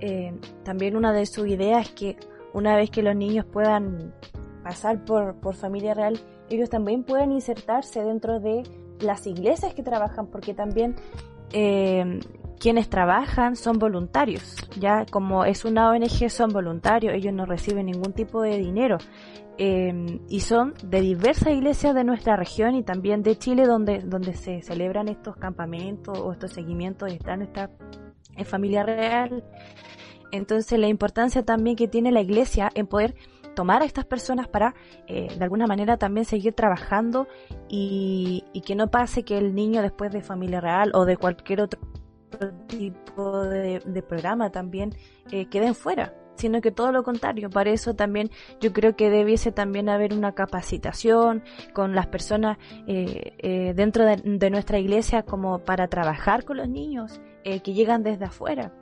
eh, 0.00 0.34
también 0.64 0.96
una 0.96 1.12
de 1.12 1.26
sus 1.26 1.46
ideas 1.46 1.88
es 1.88 1.92
que 1.92 2.16
una 2.52 2.76
vez 2.76 2.90
que 2.90 3.02
los 3.02 3.16
niños 3.16 3.46
puedan 3.46 4.14
pasar 4.62 5.04
por, 5.04 5.36
por 5.36 5.54
Familia 5.54 5.94
Real, 5.94 6.18
ellos 6.50 6.68
también 6.68 7.04
pueden 7.04 7.32
insertarse 7.32 8.02
dentro 8.02 8.40
de 8.40 8.62
las 9.02 9.26
iglesias 9.26 9.74
que 9.74 9.82
trabajan, 9.82 10.26
porque 10.26 10.54
también 10.54 10.96
eh, 11.52 12.20
quienes 12.58 12.88
trabajan 12.88 13.56
son 13.56 13.78
voluntarios, 13.78 14.56
ya 14.78 15.04
como 15.04 15.44
es 15.44 15.64
una 15.64 15.90
ONG 15.90 16.30
son 16.30 16.50
voluntarios, 16.52 17.14
ellos 17.14 17.34
no 17.34 17.44
reciben 17.44 17.86
ningún 17.86 18.12
tipo 18.12 18.40
de 18.40 18.58
dinero 18.58 18.98
eh, 19.58 20.20
y 20.28 20.40
son 20.40 20.74
de 20.82 21.00
diversas 21.00 21.52
iglesias 21.52 21.94
de 21.94 22.04
nuestra 22.04 22.36
región 22.36 22.74
y 22.74 22.82
también 22.82 23.22
de 23.22 23.36
Chile 23.36 23.66
donde, 23.66 23.98
donde 23.98 24.34
se 24.34 24.62
celebran 24.62 25.08
estos 25.08 25.36
campamentos 25.36 26.18
o 26.18 26.32
estos 26.32 26.52
seguimientos 26.52 27.10
y 27.10 27.16
está 27.16 27.34
en 27.34 28.46
familia 28.46 28.82
real. 28.82 29.44
Entonces 30.30 30.78
la 30.78 30.88
importancia 30.88 31.44
también 31.44 31.76
que 31.76 31.88
tiene 31.88 32.12
la 32.12 32.22
iglesia 32.22 32.70
en 32.74 32.86
poder 32.86 33.14
tomar 33.54 33.82
a 33.82 33.84
estas 33.84 34.04
personas 34.04 34.48
para 34.48 34.74
eh, 35.06 35.28
de 35.36 35.44
alguna 35.44 35.66
manera 35.66 35.96
también 35.96 36.24
seguir 36.24 36.54
trabajando 36.54 37.28
y, 37.68 38.44
y, 38.52 38.60
que 38.62 38.74
no 38.74 38.90
pase 38.90 39.24
que 39.24 39.38
el 39.38 39.54
niño 39.54 39.82
después 39.82 40.12
de 40.12 40.22
familia 40.22 40.60
real 40.60 40.92
o 40.94 41.04
de 41.04 41.16
cualquier 41.16 41.62
otro 41.62 41.80
tipo 42.66 43.44
de, 43.44 44.04
programa 44.08 44.50
también 44.50 44.94
eh, 45.30 45.46
queden 45.46 45.74
fuera 45.74 46.14
sino 46.34 46.60
que 46.60 46.72
todo 46.72 46.92
lo 46.92 47.02
contrario. 47.02 47.50
Para 47.50 47.70
eso 47.70 47.94
también 47.94 48.30
yo 48.60 48.72
creo 48.72 48.96
que 48.96 49.10
debiese 49.10 49.52
también 49.52 49.88
haber 49.88 50.12
una 50.12 50.32
capacitación 50.32 51.44
con 51.72 51.94
las 51.94 52.06
personas 52.06 52.58
eh, 52.86 53.34
eh, 53.38 53.74
dentro 53.76 54.04
de, 54.04 54.16
de, 54.16 54.50
nuestra 54.50 54.78
iglesia 54.78 55.22
como 55.22 55.60
para 55.60 55.88
trabajar 55.88 56.44
con 56.44 56.56
los 56.56 56.68
niños 56.68 57.20
eh, 57.44 57.60
que 57.60 57.74
llegan 57.74 58.02
desde 58.02 58.24
afuera. 58.24 58.72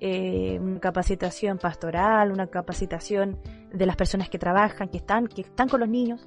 Eh, 0.00 0.58
una 0.60 0.78
capacitación 0.78 1.58
pastoral, 1.58 2.30
una 2.30 2.46
capacitación 2.46 3.38
de 3.72 3.86
las 3.86 3.96
personas 3.96 4.28
que 4.28 4.38
trabajan, 4.38 4.88
que 4.88 4.98
están, 4.98 5.26
que 5.26 5.42
están 5.42 5.68
con 5.68 5.80
los 5.80 5.88
niños. 5.88 6.26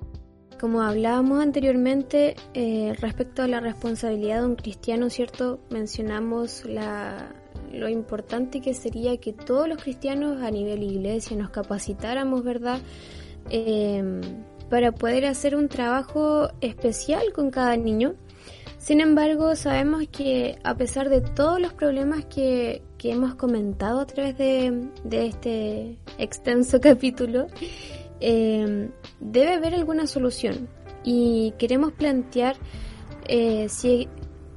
Como 0.59 0.81
hablábamos 0.81 1.41
anteriormente 1.41 2.35
eh, 2.53 2.95
respecto 2.99 3.41
a 3.41 3.47
la 3.47 3.59
responsabilidad 3.59 4.41
de 4.41 4.45
un 4.45 4.55
cristiano, 4.55 5.09
¿cierto? 5.09 5.59
Mencionamos 5.71 6.65
la, 6.65 7.33
lo 7.73 7.89
importante 7.89 8.61
que 8.61 8.73
sería 8.73 9.17
que 9.17 9.33
todos 9.33 9.67
los 9.67 9.81
cristianos 9.81 10.41
a 10.41 10.51
nivel 10.51 10.83
iglesia 10.83 11.35
nos 11.35 11.49
capacitáramos, 11.49 12.43
¿verdad? 12.43 12.79
Eh, 13.49 14.21
para 14.69 14.93
poder 14.93 15.25
hacer 15.25 15.55
un 15.55 15.67
trabajo 15.67 16.49
especial 16.61 17.33
con 17.33 17.51
cada 17.51 17.75
niño. 17.75 18.15
Sin 18.77 19.01
embargo, 19.01 19.55
sabemos 19.55 20.05
que 20.11 20.57
a 20.63 20.75
pesar 20.75 21.09
de 21.09 21.21
todos 21.21 21.59
los 21.59 21.73
problemas 21.73 22.25
que, 22.25 22.81
que 23.01 23.11
hemos 23.11 23.33
comentado 23.33 23.99
a 23.99 24.05
través 24.05 24.37
de, 24.37 24.89
de 25.03 25.25
este 25.25 25.97
extenso 26.19 26.79
capítulo, 26.81 27.47
eh, 28.19 28.91
debe 29.19 29.53
haber 29.53 29.73
alguna 29.73 30.05
solución. 30.05 30.69
Y 31.03 31.55
queremos 31.57 31.93
plantear 31.93 32.57
eh, 33.27 33.67
si 33.69 34.07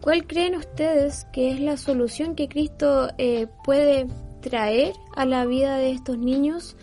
¿Cuál 0.02 0.26
creen 0.26 0.56
ustedes 0.56 1.26
que 1.32 1.52
es 1.52 1.60
la 1.60 1.78
solución 1.78 2.34
que 2.34 2.46
Cristo 2.46 3.08
eh, 3.16 3.46
puede 3.64 4.06
traer 4.42 4.92
a 5.16 5.24
la 5.24 5.46
vida 5.46 5.78
de 5.78 5.92
estos 5.92 6.18
niños 6.18 6.76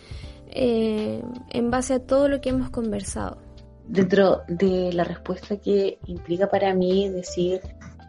en 0.50 1.70
base 1.70 1.94
a 1.94 2.00
todo 2.00 2.26
lo 2.26 2.40
que 2.40 2.48
hemos 2.48 2.70
conversado? 2.70 3.38
Dentro 3.86 4.42
de 4.48 4.92
la 4.92 5.04
respuesta 5.04 5.56
que 5.56 6.00
implica 6.06 6.50
para 6.50 6.74
mí 6.74 7.08
decir 7.10 7.60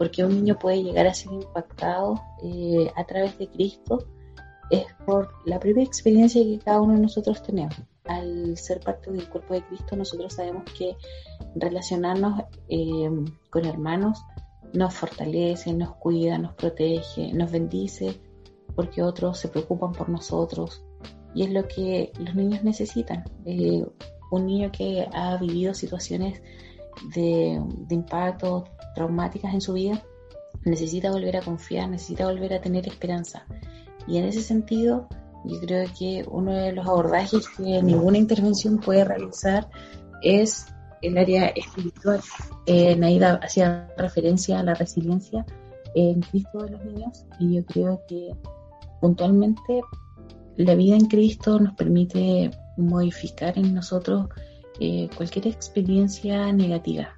por 0.03 0.11
qué 0.11 0.25
un 0.25 0.35
niño 0.35 0.59
puede 0.59 0.83
llegar 0.83 1.07
a 1.07 1.13
ser 1.13 1.31
impactado 1.31 2.21
eh, 2.43 2.91
a 2.97 3.05
través 3.05 3.37
de 3.37 3.47
Cristo, 3.47 4.05
es 4.69 4.83
por 5.05 5.29
la 5.45 5.61
propia 5.61 5.81
experiencia 5.81 6.43
que 6.43 6.59
cada 6.59 6.81
uno 6.81 6.95
de 6.95 6.99
nosotros 6.99 7.41
tenemos. 7.41 7.73
Al 8.03 8.57
ser 8.57 8.81
parte 8.81 9.11
del 9.11 9.29
cuerpo 9.29 9.53
de 9.53 9.61
Cristo, 9.61 9.95
nosotros 9.95 10.33
sabemos 10.33 10.63
que 10.77 10.97
relacionarnos 11.55 12.43
eh, 12.67 13.09
con 13.49 13.63
hermanos 13.63 14.21
nos 14.73 14.93
fortalece, 14.93 15.71
nos 15.71 15.95
cuida, 15.95 16.37
nos 16.37 16.53
protege, 16.55 17.31
nos 17.31 17.49
bendice, 17.49 18.19
porque 18.75 19.01
otros 19.01 19.37
se 19.37 19.47
preocupan 19.47 19.93
por 19.93 20.09
nosotros. 20.09 20.83
Y 21.33 21.43
es 21.43 21.51
lo 21.53 21.65
que 21.65 22.11
los 22.19 22.35
niños 22.35 22.61
necesitan. 22.61 23.23
Eh, 23.45 23.85
un 24.31 24.47
niño 24.47 24.69
que 24.69 25.07
ha 25.13 25.37
vivido 25.37 25.73
situaciones 25.73 26.41
de, 27.15 27.61
de 27.87 27.95
impacto 27.95 28.65
traumáticas 28.95 29.53
en 29.53 29.61
su 29.61 29.73
vida, 29.73 30.01
necesita 30.65 31.11
volver 31.11 31.37
a 31.37 31.41
confiar, 31.41 31.89
necesita 31.89 32.25
volver 32.25 32.53
a 32.53 32.61
tener 32.61 32.87
esperanza. 32.87 33.45
Y 34.07 34.17
en 34.17 34.25
ese 34.25 34.41
sentido, 34.41 35.07
yo 35.45 35.59
creo 35.59 35.89
que 35.97 36.25
uno 36.29 36.53
de 36.53 36.71
los 36.71 36.87
abordajes 36.87 37.47
que 37.49 37.81
ninguna 37.81 38.17
intervención 38.17 38.77
puede 38.77 39.03
realizar 39.03 39.69
es 40.21 40.67
el 41.01 41.17
área 41.17 41.47
espiritual. 41.47 42.21
Eh, 42.65 42.95
Naida 42.95 43.39
hacía 43.43 43.93
referencia 43.97 44.59
a 44.59 44.63
la 44.63 44.73
resiliencia 44.73 45.45
en 45.95 46.21
Cristo 46.21 46.63
de 46.63 46.71
los 46.71 46.85
niños 46.85 47.25
y 47.39 47.55
yo 47.55 47.65
creo 47.65 48.01
que 48.07 48.31
puntualmente 49.01 49.81
la 50.55 50.75
vida 50.75 50.95
en 50.95 51.05
Cristo 51.05 51.59
nos 51.59 51.75
permite 51.75 52.51
modificar 52.77 53.57
en 53.57 53.73
nosotros 53.73 54.27
eh, 54.79 55.09
cualquier 55.15 55.47
experiencia 55.47 56.51
negativa, 56.51 57.15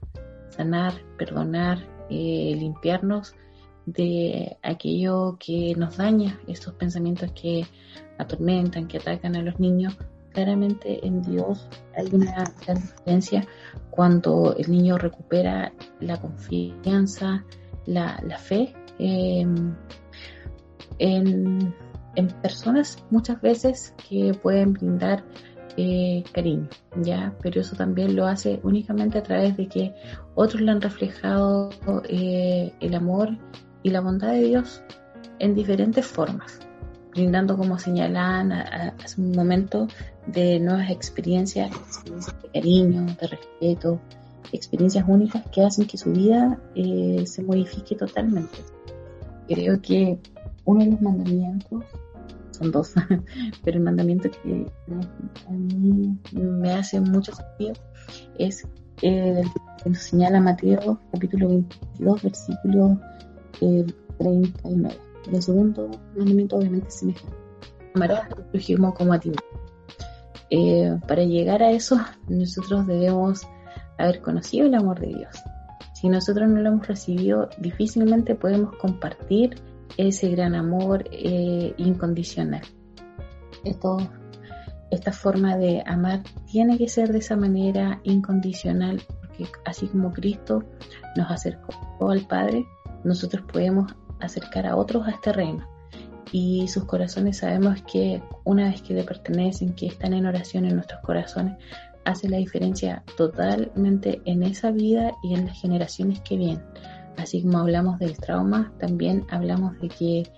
sanar, 0.49 0.93
perdonar, 1.17 1.79
eh, 2.09 2.55
limpiarnos 2.57 3.35
de 3.85 4.57
aquello 4.63 5.37
que 5.39 5.73
nos 5.75 5.97
daña, 5.97 6.39
estos 6.47 6.73
pensamientos 6.73 7.31
que 7.31 7.65
atormentan, 8.17 8.87
que 8.87 8.97
atacan 8.97 9.35
a 9.35 9.41
los 9.41 9.59
niños. 9.59 9.97
Claramente 10.33 11.05
en 11.05 11.21
Dios 11.21 11.69
hay 11.95 12.09
una 12.11 12.43
gran 12.65 12.81
diferencia 12.81 13.47
cuando 13.89 14.53
el 14.57 14.69
niño 14.69 14.97
recupera 14.97 15.71
la 16.01 16.19
confianza, 16.19 17.45
la, 17.85 18.17
fe 18.37 18.73
em, 18.99 19.73
en, 20.99 21.73
en, 22.15 22.27
personas 22.41 23.01
muchas 23.11 23.39
veces 23.41 23.93
que 24.09 24.33
pueden 24.33 24.73
brindar 24.73 25.23
eh, 25.77 26.23
cariño, 26.31 26.69
¿ya? 27.01 27.33
Pero 27.41 27.61
eso 27.61 27.75
también 27.75 28.15
lo 28.15 28.25
hace 28.25 28.59
únicamente 28.63 29.17
a 29.17 29.23
través 29.23 29.57
de 29.57 29.67
que 29.67 29.93
otros 30.35 30.61
le 30.61 30.71
han 30.71 30.81
reflejado 30.81 31.69
eh, 32.07 32.73
el 32.79 32.95
amor 32.95 33.37
y 33.83 33.89
la 33.89 34.01
bondad 34.01 34.31
de 34.31 34.43
Dios 34.43 34.81
en 35.39 35.53
diferentes 35.53 36.05
formas, 36.05 36.59
brindando 37.11 37.57
como 37.57 37.77
señalan 37.77 38.51
hace 38.51 39.21
un 39.21 39.31
momento 39.31 39.87
de 40.27 40.59
nuevas 40.59 40.89
experiencias, 40.89 41.71
de 42.05 42.49
cariño, 42.53 43.05
de 43.19 43.27
respeto, 43.27 43.99
experiencias 44.51 45.05
únicas 45.07 45.43
que 45.51 45.63
hacen 45.63 45.87
que 45.87 45.97
su 45.97 46.11
vida 46.11 46.59
eh, 46.75 47.23
se 47.25 47.43
modifique 47.43 47.95
totalmente. 47.95 48.57
Creo 49.47 49.81
que 49.81 50.19
uno 50.65 50.83
de 50.83 50.91
los 50.91 51.01
mandamientos, 51.01 51.83
son 52.55 52.71
dos, 52.71 52.93
pero 53.63 53.77
el 53.77 53.83
mandamiento 53.83 54.29
que 54.31 54.65
a 55.47 55.51
mí 55.51 56.17
me 56.31 56.71
hace 56.71 56.99
mucho 56.99 57.33
sentido 57.33 57.73
es 58.37 58.67
el 59.01 59.43
que 59.83 59.89
nos 59.89 59.99
señala 59.99 60.39
Mateo 60.39 60.99
capítulo 61.11 61.49
22, 61.49 62.23
versículo 62.23 62.99
39. 63.59 64.95
Y 65.31 65.35
el 65.35 65.41
segundo 65.41 65.89
mandamiento 66.15 66.57
obviamente 66.57 66.87
es 66.87 66.95
semejante. 66.95 67.35
Amarás 67.95 68.31
al 68.31 68.45
prójimo 68.45 68.93
como 68.93 69.13
a 69.13 69.19
ti. 69.19 69.31
Eh, 70.49 70.97
para 71.07 71.23
llegar 71.23 71.63
a 71.63 71.71
eso, 71.71 71.99
nosotros 72.27 72.85
debemos 72.85 73.47
haber 73.97 74.21
conocido 74.21 74.67
el 74.67 74.75
amor 74.75 74.99
de 74.99 75.07
Dios. 75.07 75.35
Si 75.93 76.09
nosotros 76.09 76.49
no 76.49 76.61
lo 76.61 76.69
hemos 76.69 76.87
recibido, 76.87 77.49
difícilmente 77.57 78.35
podemos 78.35 78.75
compartir 78.77 79.55
ese 79.97 80.29
gran 80.29 80.55
amor 80.55 81.05
eh, 81.11 81.73
incondicional. 81.77 82.61
Esto, 83.63 83.97
esta 84.91 85.11
forma 85.11 85.57
de 85.57 85.83
amar 85.85 86.23
tiene 86.51 86.77
que 86.77 86.87
ser 86.87 87.11
de 87.11 87.19
esa 87.19 87.35
manera 87.35 87.99
incondicional, 88.03 89.01
porque 89.19 89.47
así 89.65 89.87
como 89.87 90.13
Cristo 90.13 90.63
nos 91.15 91.31
acercó 91.31 92.09
al 92.09 92.27
Padre, 92.27 92.65
nosotros 93.03 93.45
podemos 93.51 93.93
acercar 94.19 94.65
a 94.65 94.75
otros 94.75 95.07
a 95.07 95.11
este 95.11 95.33
reino. 95.33 95.67
Y 96.31 96.67
sus 96.67 96.85
corazones 96.85 97.37
sabemos 97.37 97.81
que 97.83 98.21
una 98.43 98.69
vez 98.69 98.81
que 98.81 98.93
le 98.93 99.03
pertenecen, 99.03 99.73
que 99.73 99.87
están 99.87 100.13
en 100.13 100.25
oración 100.25 100.65
en 100.65 100.75
nuestros 100.75 101.01
corazones, 101.01 101.57
hace 102.03 102.29
la 102.29 102.37
diferencia 102.37 103.03
totalmente 103.17 104.21
en 104.25 104.43
esa 104.43 104.71
vida 104.71 105.11
y 105.23 105.33
en 105.33 105.45
las 105.45 105.59
generaciones 105.59 106.21
que 106.21 106.37
vienen. 106.37 106.63
Así 107.17 107.41
como 107.41 107.59
hablamos 107.59 107.99
del 107.99 108.17
trauma, 108.17 108.73
también 108.79 109.25
hablamos 109.29 109.79
de 109.79 109.89
que 109.89 110.31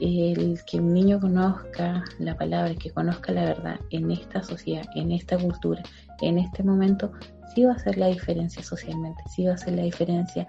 el 0.00 0.60
que 0.64 0.78
un 0.78 0.92
niño 0.92 1.18
conozca 1.18 2.04
la 2.18 2.36
palabra, 2.36 2.74
que 2.74 2.90
conozca 2.90 3.32
la 3.32 3.44
verdad 3.44 3.80
en 3.90 4.10
esta 4.10 4.42
sociedad, 4.42 4.84
en 4.94 5.12
esta 5.12 5.38
cultura, 5.38 5.82
en 6.20 6.38
este 6.38 6.62
momento, 6.62 7.12
sí 7.54 7.64
va 7.64 7.72
a 7.72 7.76
hacer 7.76 7.96
la 7.96 8.06
diferencia 8.06 8.62
socialmente, 8.62 9.22
sí 9.28 9.44
va 9.44 9.52
a 9.52 9.54
hacer 9.54 9.74
la 9.74 9.82
diferencia 9.82 10.46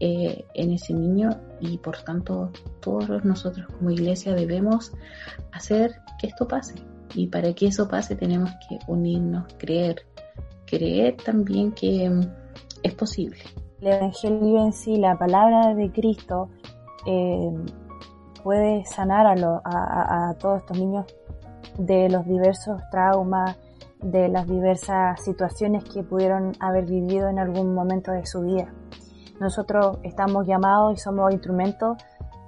eh, 0.00 0.44
en 0.54 0.72
ese 0.72 0.94
niño 0.94 1.30
y 1.60 1.78
por 1.78 1.98
tanto 2.02 2.52
todos 2.80 3.24
nosotros 3.24 3.66
como 3.76 3.90
iglesia 3.90 4.34
debemos 4.34 4.92
hacer 5.52 5.96
que 6.18 6.28
esto 6.28 6.46
pase. 6.46 6.74
Y 7.14 7.28
para 7.28 7.52
que 7.52 7.66
eso 7.66 7.88
pase 7.88 8.16
tenemos 8.16 8.50
que 8.68 8.78
unirnos, 8.86 9.44
creer, 9.58 10.06
creer 10.66 11.16
también 11.16 11.72
que 11.72 12.08
mm, 12.08 12.22
es 12.82 12.94
posible. 12.94 13.38
El 13.86 13.92
Evangelio 13.92 14.64
en 14.64 14.72
sí, 14.72 14.96
la 14.96 15.16
palabra 15.16 15.72
de 15.72 15.92
Cristo, 15.92 16.48
eh, 17.06 17.54
puede 18.42 18.84
sanar 18.84 19.28
a, 19.28 20.34
todos 20.40 20.58
estos 20.58 20.76
niños 20.76 21.06
de 21.78 22.08
los 22.08 22.26
diversos 22.26 22.82
traumas, 22.90 23.56
de 24.02 24.28
las 24.28 24.48
diversas 24.48 25.22
situaciones 25.22 25.84
que 25.84 26.02
pudieron 26.02 26.54
haber 26.58 26.86
vivido 26.86 27.28
en 27.28 27.38
algún 27.38 27.74
momento 27.74 28.10
de 28.10 28.26
su 28.26 28.40
vida. 28.40 28.74
Nosotros 29.38 29.98
estamos 30.02 30.48
llamados 30.48 30.94
y 30.94 30.96
somos 30.96 31.32
instrumentos, 31.32 31.96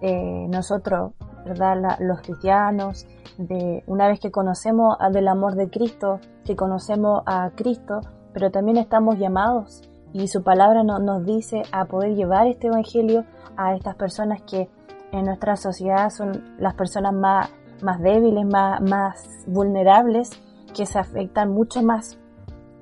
eh, 0.00 0.48
nosotros, 0.48 1.12
¿verdad? 1.44 1.98
los 2.00 2.20
cristianos, 2.20 3.06
de 3.36 3.84
una 3.86 4.08
vez 4.08 4.18
que 4.18 4.32
conocemos 4.32 4.96
del 5.12 5.28
amor 5.28 5.54
de 5.54 5.70
Cristo, 5.70 6.18
que 6.44 6.56
conocemos 6.56 7.22
a 7.26 7.52
Cristo, 7.54 8.00
pero 8.32 8.50
también 8.50 8.76
estamos 8.76 9.20
llamados 9.20 9.88
y 10.12 10.28
su 10.28 10.42
palabra 10.42 10.82
nos 10.82 11.24
dice 11.24 11.62
a 11.72 11.86
poder 11.86 12.14
llevar 12.14 12.46
este 12.46 12.68
evangelio 12.68 13.24
a 13.56 13.74
estas 13.74 13.94
personas 13.96 14.42
que 14.42 14.68
en 15.12 15.24
nuestra 15.24 15.56
sociedad 15.56 16.10
son 16.10 16.56
las 16.58 16.74
personas 16.74 17.12
más, 17.12 17.50
más 17.82 18.00
débiles, 18.00 18.44
más, 18.46 18.80
más 18.80 19.44
vulnerables 19.46 20.30
que 20.74 20.86
se 20.86 20.98
afectan 20.98 21.50
mucho 21.50 21.82
más 21.82 22.18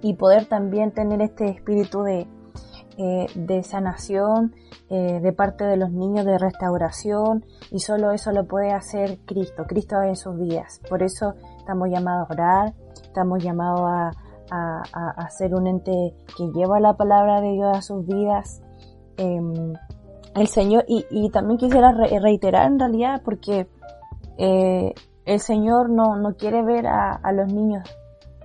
y 0.03 0.15
poder 0.15 0.47
también 0.47 0.93
tener 0.93 1.23
este 1.23 1.49
espíritu 1.49 2.03
de, 2.03 2.29
eh, 2.99 3.27
de 3.35 3.62
sanación 3.62 4.55
eh, 4.89 5.21
de 5.21 5.33
parte 5.33 5.65
de 5.65 5.77
los 5.77 5.91
niños, 5.91 6.25
de 6.25 6.39
restauración 6.39 7.45
y 7.71 7.81
solo 7.81 8.12
eso 8.12 8.33
lo 8.33 8.47
puede 8.47 8.73
hacer 8.73 9.19
Cristo, 9.27 9.65
Cristo 9.67 10.01
en 10.03 10.17
sus 10.17 10.39
días. 10.39 10.81
Por 10.89 11.03
eso 11.03 11.35
estamos 11.59 11.89
llamados 11.91 12.31
a 12.31 12.33
orar, 12.35 12.75
estamos 13.03 13.43
llamados 13.43 13.81
a, 13.83 14.11
a, 14.51 15.31
ser 15.31 15.55
un 15.55 15.67
ente 15.67 16.15
que 16.37 16.51
lleva 16.53 16.81
la 16.81 16.95
palabra 16.95 17.41
de 17.41 17.53
Dios 17.53 17.77
a 17.77 17.83
sus 17.83 18.07
vidas. 18.07 18.63
Em, 19.17 19.75
el 20.35 20.47
Señor, 20.49 20.85
y, 20.87 21.31
también 21.31 21.59
quisiera 21.59 21.93
reiterar 21.93 22.67
en 22.67 22.79
realidad, 22.79 23.23
porque 23.25 23.67
eh, 24.37 24.93
el 25.25 25.41
Señor 25.41 25.91
no, 25.91 26.17
no 26.17 26.37
quiere 26.37 26.63
ver 26.63 26.87
a, 26.87 27.13
a, 27.13 27.33
los 27.33 27.53
niños 27.53 27.89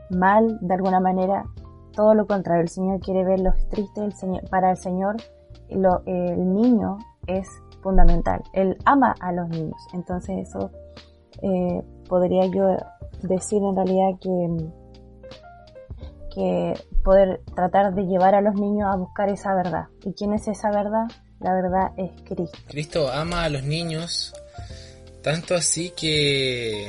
mal 0.09 0.57
de 0.61 0.73
alguna 0.73 0.99
manera, 0.99 1.45
todo 1.93 2.13
lo 2.13 2.25
contrario, 2.25 2.61
el 2.61 2.69
Señor 2.69 2.99
quiere 2.99 3.23
verlos 3.25 3.55
tristes, 3.69 4.03
el 4.03 4.13
Señor, 4.13 4.49
para 4.49 4.71
el 4.71 4.77
Señor 4.77 5.17
lo, 5.69 6.01
el 6.05 6.53
niño 6.53 6.97
es 7.27 7.47
fundamental, 7.81 8.41
Él 8.53 8.77
ama 8.85 9.15
a 9.19 9.31
los 9.31 9.49
niños, 9.49 9.81
entonces 9.93 10.47
eso 10.49 10.69
eh, 11.41 11.83
podría 12.07 12.45
yo 12.45 12.77
decir 13.23 13.61
en 13.63 13.75
realidad 13.75 14.19
que, 14.19 14.80
que 16.33 16.73
poder 17.03 17.41
tratar 17.55 17.93
de 17.93 18.03
llevar 18.03 18.35
a 18.35 18.41
los 18.41 18.55
niños 18.55 18.89
a 18.91 18.95
buscar 18.95 19.29
esa 19.29 19.53
verdad. 19.53 19.87
¿Y 20.03 20.13
quién 20.13 20.33
es 20.33 20.47
esa 20.47 20.69
verdad? 20.71 21.07
La 21.39 21.53
verdad 21.53 21.91
es 21.97 22.11
Cristo. 22.23 22.57
Cristo 22.67 23.11
ama 23.11 23.43
a 23.43 23.49
los 23.49 23.63
niños 23.63 24.33
tanto 25.21 25.55
así 25.55 25.91
que 25.95 26.87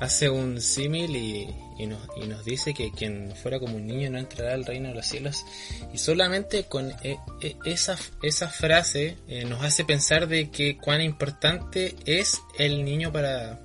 hace 0.00 0.28
un 0.28 0.60
símil 0.60 1.16
y, 1.16 1.86
nos, 1.86 2.44
dice 2.44 2.72
que 2.72 2.90
quien 2.90 3.32
fuera 3.34 3.58
como 3.58 3.76
un 3.76 3.86
niño 3.86 4.10
no 4.10 4.18
entrará 4.18 4.54
al 4.54 4.64
reino 4.64 4.88
de 4.88 4.94
los 4.94 5.06
cielos. 5.06 5.44
Y 5.92 5.98
solamente 5.98 6.64
con 6.64 6.90
e, 7.02 7.18
e, 7.40 7.56
esa, 7.64 7.96
frase 7.96 9.16
eh, 9.28 9.44
nos 9.44 9.62
hace 9.62 9.84
pensar 9.84 10.28
de 10.28 10.50
que 10.50 10.78
cuán 10.78 11.02
importante 11.02 11.96
es 12.06 12.40
el 12.58 12.84
niño 12.84 13.12
para, 13.12 13.58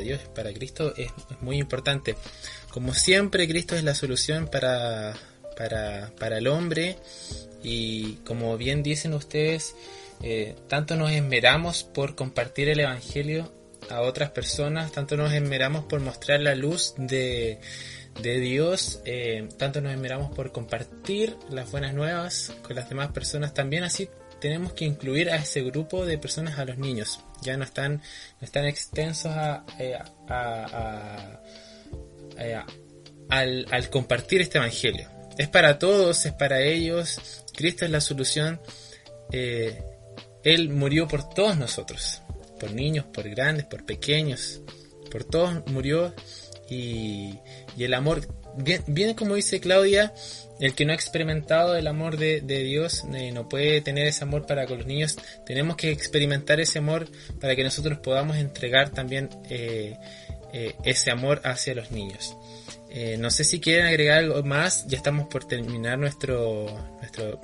Dios, 0.00 0.20
para 0.34 0.52
Cristo, 0.52 0.94
es, 0.96 1.10
muy 1.40 1.58
importante. 1.58 2.14
Como 2.74 2.92
siempre, 2.92 3.46
Cristo 3.46 3.76
es 3.76 3.84
la 3.84 3.94
solución 3.94 4.48
para, 4.48 5.14
para, 5.56 6.10
para 6.18 6.38
el 6.38 6.48
hombre. 6.48 6.96
Y 7.62 8.14
como 8.26 8.56
bien 8.56 8.82
dicen 8.82 9.14
ustedes, 9.14 9.76
eh, 10.24 10.56
tanto 10.66 10.96
nos 10.96 11.12
esmeramos 11.12 11.84
por 11.84 12.16
compartir 12.16 12.68
el 12.68 12.80
Evangelio 12.80 13.52
a 13.90 14.00
otras 14.00 14.30
personas, 14.30 14.90
tanto 14.90 15.16
nos 15.16 15.32
esmeramos 15.32 15.84
por 15.84 16.00
mostrar 16.00 16.40
la 16.40 16.56
luz 16.56 16.94
de, 16.98 17.60
de 18.20 18.40
Dios, 18.40 19.00
eh, 19.04 19.48
tanto 19.56 19.80
nos 19.80 19.92
esmeramos 19.92 20.34
por 20.34 20.50
compartir 20.50 21.36
las 21.50 21.70
buenas 21.70 21.94
nuevas 21.94 22.52
con 22.64 22.74
las 22.74 22.88
demás 22.88 23.12
personas, 23.12 23.54
también 23.54 23.84
así 23.84 24.08
tenemos 24.40 24.72
que 24.72 24.84
incluir 24.84 25.30
a 25.30 25.36
ese 25.36 25.62
grupo 25.62 26.04
de 26.04 26.18
personas, 26.18 26.58
a 26.58 26.64
los 26.64 26.78
niños, 26.78 27.20
ya 27.40 27.56
no 27.56 27.62
están, 27.62 28.02
no 28.40 28.44
están 28.44 28.64
extensos 28.64 29.30
a, 29.30 29.64
eh, 29.78 29.96
al, 33.28 33.66
al 33.70 33.90
compartir 33.90 34.40
este 34.40 34.58
Evangelio. 34.58 35.08
Es 35.38 35.48
para 35.48 35.78
todos, 35.78 36.26
es 36.26 36.32
para 36.32 36.62
ellos, 36.62 37.44
Cristo 37.54 37.84
es 37.84 37.90
la 37.90 38.00
solución. 38.00 38.60
Eh, 39.32 39.82
él 40.44 40.68
murió 40.70 41.08
por 41.08 41.28
todos 41.28 41.56
nosotros, 41.56 42.22
por 42.60 42.72
niños, 42.72 43.06
por 43.06 43.28
grandes, 43.28 43.64
por 43.64 43.84
pequeños, 43.84 44.62
por 45.10 45.24
todos 45.24 45.66
murió 45.66 46.14
y, 46.68 47.38
y 47.76 47.84
el 47.84 47.94
amor, 47.94 48.28
bien, 48.56 48.82
bien 48.86 49.14
como 49.14 49.34
dice 49.34 49.60
Claudia, 49.60 50.12
el 50.60 50.74
que 50.74 50.84
no 50.84 50.92
ha 50.92 50.94
experimentado 50.94 51.76
el 51.76 51.86
amor 51.86 52.16
de, 52.16 52.40
Dios 52.40 53.04
eh, 53.12 53.32
no 53.32 53.48
puede 53.48 53.80
tener 53.80 54.06
ese 54.06 54.24
amor 54.24 54.46
para 54.46 54.66
con 54.66 54.78
los 54.78 54.86
niños. 54.86 55.16
Tenemos 55.44 55.76
que 55.76 55.90
experimentar 55.90 56.60
ese 56.60 56.78
amor 56.78 57.08
para 57.40 57.56
que 57.56 57.64
nosotros 57.64 57.98
podamos 57.98 58.36
entregar 58.36 58.90
también 58.90 59.30
eh, 59.50 59.96
eh, 60.54 60.74
ese 60.84 61.10
amor 61.10 61.40
hacia 61.44 61.74
los 61.74 61.90
niños. 61.90 62.36
no 63.18 63.30
sé 63.30 63.42
si 63.42 63.60
quieren 63.60 63.86
agregar 63.86 64.18
algo 64.18 64.42
más. 64.44 64.86
Ya 64.86 64.96
estamos 64.96 65.26
por 65.26 65.44
terminar 65.44 65.98
nuestro, 65.98 66.66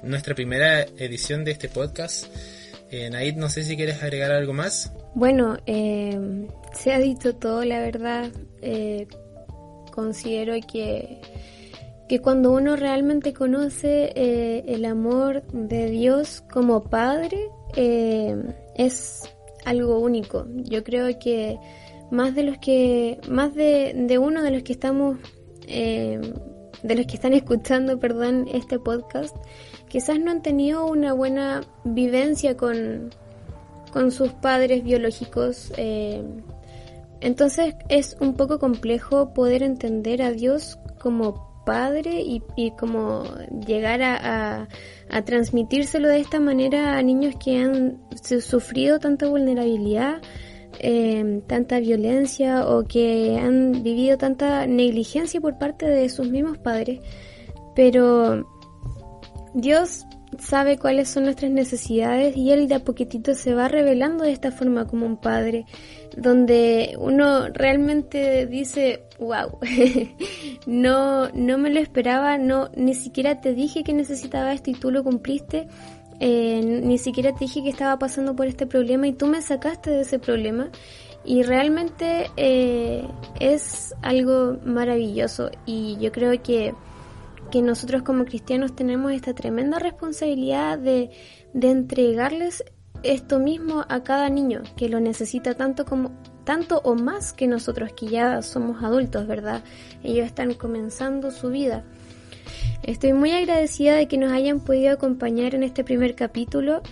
nuestra 0.03 0.35
primera 0.35 0.83
edición 0.83 1.44
de 1.44 1.51
este 1.51 1.68
podcast. 1.68 2.27
Naid, 2.92 3.37
no 3.37 3.49
sé 3.49 3.64
si 3.64 3.77
quieres 3.77 4.03
agregar 4.03 4.33
algo 4.33 4.53
más. 4.53 4.92
Bueno, 5.14 5.59
se 5.66 6.92
ha 6.92 6.99
dicho 6.99 7.35
todo, 7.35 7.64
la 7.64 7.81
verdad. 7.81 8.31
considero 9.92 10.55
que 10.73 11.20
que 12.11 12.20
cuando 12.20 12.51
uno 12.51 12.75
realmente 12.75 13.33
conoce 13.33 14.11
eh, 14.16 14.64
el 14.66 14.85
amor 14.85 15.44
de 15.53 15.90
Dios 15.90 16.42
como 16.53 16.83
Padre, 16.83 17.38
eh, 17.77 18.37
es 18.75 19.31
algo 19.64 20.01
único. 20.01 20.44
Yo 20.64 20.83
creo 20.83 21.16
que 21.20 21.57
más 22.11 22.35
de 22.35 22.42
los 22.42 22.59
que, 22.59 23.20
más 23.29 23.55
de, 23.55 24.18
uno 24.20 24.42
de 24.42 24.51
los 24.51 24.62
que 24.62 24.73
estamos, 24.73 25.18
eh, 25.66 26.20
de 26.83 26.94
los 26.94 27.07
que 27.07 27.14
están 27.14 27.33
escuchando, 27.33 27.99
perdón, 27.99 28.46
este 28.53 28.79
podcast, 28.79 29.37
quizás 29.88 30.18
no 30.18 30.31
han 30.31 30.42
tenido 30.42 30.87
una 30.87 31.12
buena 31.12 31.62
vivencia 31.85 32.57
con, 32.57 33.11
con 33.92 34.11
sus 34.11 34.33
padres 34.33 34.83
biológicos. 34.83 35.73
entonces 37.20 37.75
es 37.88 38.16
un 38.20 38.35
poco 38.35 38.59
complejo 38.59 39.33
poder 39.35 39.62
entender 39.62 40.23
a 40.23 40.31
Dios 40.31 40.79
como 40.99 41.51
padre 41.64 42.23
y, 42.23 42.70
como 42.73 43.25
llegar 43.66 44.03
a, 44.03 44.68
transmitírselo 45.25 46.09
de 46.09 46.20
esta 46.20 46.40
manera 46.40 46.96
a 46.96 47.03
niños 47.03 47.35
que 47.42 47.62
han 47.62 48.01
sufrido 48.40 48.99
tanta 48.99 49.29
vulnerabilidad, 49.29 50.20
eh, 50.78 51.42
tanta 51.46 51.80
violencia 51.80 52.66
o 52.66 52.85
que 52.85 53.38
han 53.38 53.83
vivido 53.83 54.16
tanta 54.18 54.66
negligencia 54.66 55.40
por 55.40 55.59
parte 55.59 55.87
de 55.87 56.09
sus 56.09 56.28
mismos 56.28 56.59
padres. 56.59 57.00
Pero 57.74 58.46
Dios 59.54 60.06
sabe 60.38 60.78
cuáles 60.78 61.09
son 61.09 61.24
nuestras 61.24 61.50
necesidades 61.50 62.37
y 62.37 62.52
Él 62.52 62.68
de 62.68 62.76
a 62.76 62.85
poquitito 62.85 63.35
se 63.35 63.54
va 63.54 63.68
revelando 63.68 64.24
de 64.24 64.33
esta 64.33 64.52
forma 64.52 64.87
como 64.87 65.06
un 65.06 65.16
padre, 65.16 65.66
donde 66.16 66.96
uno 66.98 67.48
realmente 67.48 68.46
dice, 68.46 69.04
wow, 69.18 69.59
no, 70.66 71.28
no 71.30 71.59
me 71.59 71.70
lo 71.70 71.80
esperaba, 71.80 72.38
no, 72.38 72.70
ni 72.76 72.94
siquiera 72.94 73.40
te 73.40 73.54
dije 73.54 73.83
que 73.83 73.92
necesitaba 73.92 74.52
esto 74.52 74.70
y 74.70 74.74
tú 74.74 74.90
lo 74.90 75.02
cumpliste, 75.02 75.68
eh, 76.20 76.61
ni 76.62 76.98
siquiera 76.98 77.33
te 77.33 77.40
dije 77.40 77.62
que 77.62 77.70
estaba 77.70 77.98
pasando 77.98 78.37
por 78.37 78.46
este 78.46 78.66
problema 78.66 79.09
y 79.09 79.12
tú 79.12 79.26
me 79.26 79.42
sacaste 79.42 79.90
de 79.90 80.02
ese 80.02 80.18
problema. 80.18 80.68
Y 81.24 81.42
realmente 81.42 82.30
eh, 82.37 83.06
es 83.40 83.94
algo 84.00 84.59
maravilloso 84.64 85.50
y 85.66 85.98
yo 85.98 86.12
creo 86.12 86.40
que 86.42 86.74
que 87.50 87.62
nosotros 87.62 88.02
como 88.02 88.24
cristianos 88.24 88.76
tenemos 88.76 89.12
esta 89.12 89.35
tremenda 89.35 89.78
responsabilidad 89.78 90.78
de, 90.78 91.11
de 91.52 91.70
entregarles 91.70 92.64
esto 93.02 93.38
mismo 93.38 93.85
a 93.88 94.02
cada 94.02 94.28
niño 94.28 94.62
que 94.76 94.88
lo 94.88 95.00
necesita 95.00 95.54
tanto 95.54 95.85
como 95.85 96.12
tanto 96.44 96.80
o 96.85 96.94
más 96.94 97.33
que 97.33 97.46
nosotros 97.46 97.92
que 97.92 98.09
ya 98.09 98.42
somos 98.42 98.83
adultos, 98.83 99.26
¿verdad? 99.26 99.62
Ellos 100.02 100.26
están 100.26 100.54
comenzando 100.54 101.30
su 101.30 101.50
vida. 101.50 101.85
Estoy 102.82 103.12
muy 103.12 103.32
agradecida 103.32 103.94
de 103.94 104.08
que 104.08 104.18
nos 104.18 104.32
hayan 104.32 104.60
podido 104.60 104.92
acompañar 104.92 105.54
en 105.54 105.62
este 105.62 105.84
primer 105.84 106.14
capítulo. 106.14 106.82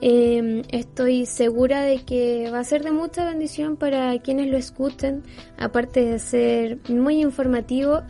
Em, 0.00 0.62
estoy 0.70 1.26
segura 1.26 1.82
de 1.82 1.98
que 2.04 2.50
va 2.52 2.60
a 2.60 2.64
ser 2.64 2.84
de 2.84 2.92
mucha 2.92 3.24
bendición 3.24 3.76
para 3.76 4.16
quienes 4.20 4.48
lo 4.48 4.56
escuchen, 4.56 5.24
aparte 5.56 6.04
de 6.04 6.18
ser 6.20 6.78
muy 6.88 7.20
informativo 7.20 8.02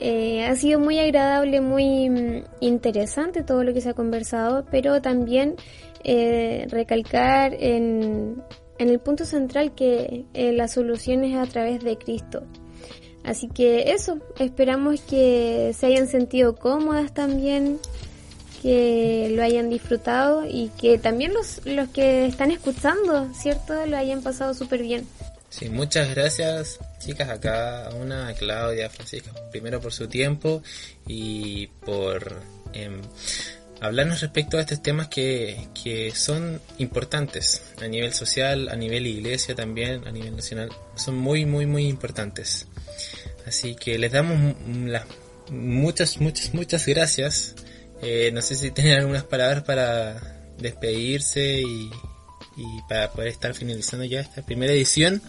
eh, 0.00 0.46
ha 0.46 0.56
sido 0.56 0.80
muy 0.80 0.98
agradable, 0.98 1.60
muy 1.60 2.08
mm, 2.08 2.44
interesante 2.60 3.42
todo 3.42 3.64
lo 3.64 3.74
que 3.74 3.82
se 3.82 3.90
ha 3.90 3.94
conversado, 3.94 4.64
pero 4.70 5.02
también 5.02 5.56
eh, 6.04 6.66
recalcar 6.70 7.54
en, 7.58 8.42
el 8.78 8.98
punto 8.98 9.26
central 9.26 9.74
que 9.74 10.24
eh, 10.32 10.52
la 10.52 10.68
solución 10.68 11.22
es 11.24 11.36
a 11.36 11.44
través 11.44 11.84
de 11.84 11.98
Cristo. 11.98 12.44
Así 13.24 13.48
que 13.48 13.92
eso, 13.92 14.18
esperamos 14.38 15.00
que 15.02 15.74
se 15.78 15.86
hayan 15.86 16.08
sentido 16.08 16.56
cómodas 16.56 17.12
también, 17.12 17.78
que 18.62 19.32
lo 19.34 19.42
hayan 19.42 19.70
disfrutado 19.70 20.44
y 20.46 20.70
que 20.80 20.98
también 20.98 21.34
los, 21.34 21.64
los 21.64 21.88
que 21.90 22.26
están 22.26 22.50
escuchando, 22.50 23.28
¿cierto? 23.34 23.86
Lo 23.86 23.96
hayan 23.96 24.22
pasado 24.22 24.54
súper 24.54 24.82
bien. 24.82 25.06
Sí, 25.48 25.68
muchas 25.68 26.14
gracias 26.14 26.78
chicas 27.00 27.28
acá, 27.28 27.86
a 27.86 27.94
una, 27.94 28.28
a 28.28 28.34
Claudia, 28.34 28.86
a 28.86 28.90
Francisca, 28.90 29.32
primero 29.50 29.80
por 29.80 29.92
su 29.92 30.06
tiempo 30.06 30.62
y 31.06 31.66
por 31.66 32.40
em, 32.72 33.00
hablarnos 33.80 34.20
respecto 34.20 34.58
a 34.58 34.60
estos 34.60 34.82
temas 34.82 35.08
que, 35.08 35.68
que 35.82 36.12
son 36.14 36.60
importantes 36.78 37.62
a 37.82 37.88
nivel 37.88 38.12
social, 38.12 38.68
a 38.68 38.76
nivel 38.76 39.06
iglesia 39.06 39.54
también, 39.54 40.06
a 40.06 40.12
nivel 40.12 40.36
nacional, 40.36 40.70
son 40.94 41.16
muy, 41.16 41.46
muy, 41.46 41.66
muy 41.66 41.88
importantes. 41.88 42.68
Así 43.46 43.74
que 43.74 43.98
les 43.98 44.12
damos 44.12 44.54
las 44.86 45.04
muchas, 45.50 46.20
muchas, 46.20 46.54
muchas 46.54 46.86
gracias. 46.86 47.54
Eh, 48.02 48.30
no 48.32 48.42
sé 48.42 48.54
si 48.54 48.70
tienen 48.72 48.98
algunas 48.98 49.24
palabras 49.24 49.62
para 49.64 50.38
despedirse 50.58 51.60
y, 51.60 51.90
para 52.88 53.10
poder 53.10 53.28
estar 53.28 53.54
finalizando 53.54 54.04
ya 54.04 54.20
esta 54.20 54.42
primera 54.42 54.72
edición. 54.72 55.22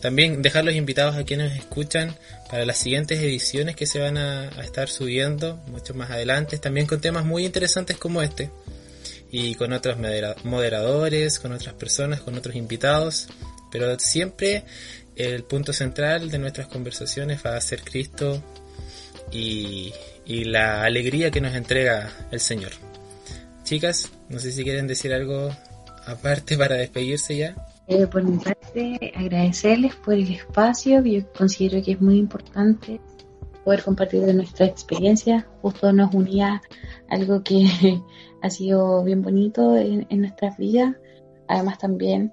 También 0.00 0.42
dejar 0.42 0.64
los 0.64 0.74
invitados 0.74 1.14
a 1.14 1.24
quienes 1.24 1.56
escuchan 1.56 2.16
para 2.50 2.64
las 2.64 2.78
siguientes 2.78 3.20
ediciones 3.20 3.76
que 3.76 3.86
se 3.86 4.00
van 4.00 4.16
a, 4.16 4.48
estar 4.62 4.88
subiendo 4.88 5.56
mucho 5.68 5.94
más 5.94 6.10
adelante, 6.10 6.58
también 6.58 6.86
con 6.86 7.00
temas 7.00 7.24
muy 7.24 7.44
interesantes 7.44 7.96
como 7.96 8.22
este 8.22 8.50
y 9.30 9.54
con 9.54 9.72
otros 9.72 9.96
moderadores, 10.44 11.38
con 11.38 11.52
otras 11.52 11.74
personas, 11.74 12.20
con 12.20 12.36
otros 12.36 12.56
invitados, 12.56 13.28
pero 13.70 13.96
siempre 13.98 14.64
el 15.16 15.44
punto 15.44 15.72
central 15.72 16.30
de 16.30 16.38
nuestras 16.38 16.66
conversaciones 16.68 17.40
va 17.44 17.56
a 17.56 17.60
ser 17.60 17.82
Cristo 17.82 18.42
y, 19.30 19.92
y 20.24 20.44
la 20.44 20.84
alegría 20.84 21.30
que 21.30 21.40
nos 21.40 21.54
entrega 21.54 22.10
el 22.30 22.40
Señor. 22.40 22.72
Chicas, 23.64 24.10
no 24.28 24.38
sé 24.38 24.52
si 24.52 24.64
quieren 24.64 24.86
decir 24.86 25.12
algo 25.12 25.50
aparte 26.06 26.56
para 26.56 26.76
despedirse 26.76 27.36
ya. 27.36 27.54
Eh, 27.88 28.06
por 28.06 28.22
mi 28.22 28.38
parte, 28.38 29.12
agradecerles 29.14 29.94
por 29.96 30.14
el 30.14 30.30
espacio, 30.30 31.02
yo 31.04 31.32
considero 31.32 31.82
que 31.82 31.92
es 31.92 32.00
muy 32.00 32.16
importante 32.18 33.00
poder 33.64 33.82
compartir 33.82 34.22
de 34.22 34.34
nuestra 34.34 34.66
experiencia. 34.66 35.46
Justo 35.60 35.92
nos 35.92 36.14
unía 36.14 36.62
algo 37.08 37.42
que 37.42 37.66
ha 38.42 38.50
sido 38.50 39.02
bien 39.04 39.22
bonito 39.22 39.76
en, 39.76 40.06
nuestras 40.10 40.56
vidas. 40.56 40.96
Además 41.48 41.78
también 41.78 42.32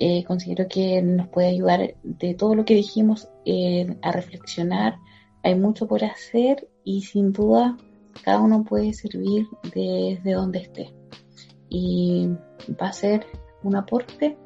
eh, 0.00 0.24
considero 0.24 0.66
que 0.66 1.02
nos 1.02 1.28
puede 1.28 1.48
ayudar 1.48 1.94
de 2.02 2.34
todo 2.34 2.54
lo 2.54 2.64
que 2.64 2.74
dijimos 2.74 3.28
eh, 3.44 3.96
a 4.02 4.12
reflexionar. 4.12 4.96
Hay 5.42 5.54
mucho 5.54 5.86
por 5.86 6.02
hacer 6.04 6.68
y 6.84 7.02
sin 7.02 7.32
duda 7.32 7.76
cada 8.24 8.40
uno 8.40 8.64
puede 8.64 8.92
servir 8.94 9.46
desde 9.74 10.32
donde 10.32 10.60
esté. 10.60 10.94
Y 11.68 12.28
va 12.80 12.88
a 12.88 12.92
ser 12.92 13.26
un 13.62 13.76
aporte 13.76 14.36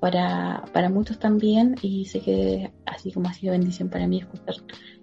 para, 0.00 0.64
para 0.72 0.88
muchos 0.88 1.18
también 1.18 1.76
y 1.82 2.06
sé 2.06 2.20
que 2.20 2.72
así 2.86 3.12
como 3.12 3.28
ha 3.28 3.34
sido 3.34 3.52
bendición 3.52 3.88
para 3.88 4.08
mí 4.08 4.18
escuchar 4.18 4.56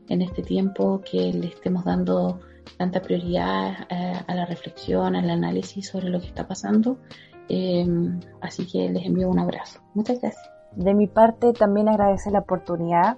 en 0.10 0.22
este 0.22 0.42
tiempo 0.42 1.02
que 1.02 1.32
le 1.32 1.48
estemos 1.48 1.86
dando 1.86 2.40
tanta 2.78 3.02
prioridad 3.02 3.88
eh, 3.90 4.14
a, 4.28 4.36
la 4.36 4.46
reflexión, 4.46 5.16
al 5.16 5.30
análisis 5.30 5.88
sobre 5.88 6.10
lo 6.10 6.20
que 6.20 6.28
está 6.28 6.48
pasando. 6.48 7.00
Em, 7.50 8.20
así 8.42 8.66
que 8.68 8.90
les 8.90 9.06
envío 9.06 9.30
un 9.30 9.40
abrazo. 9.40 9.80
Muchas 9.94 10.22
gracias. 10.22 10.50
De 10.76 10.94
mi 10.94 11.08
parte 11.08 11.52
también 11.54 11.90
agradecer 11.90 12.32
la 12.32 12.40
oportunidad 12.40 13.18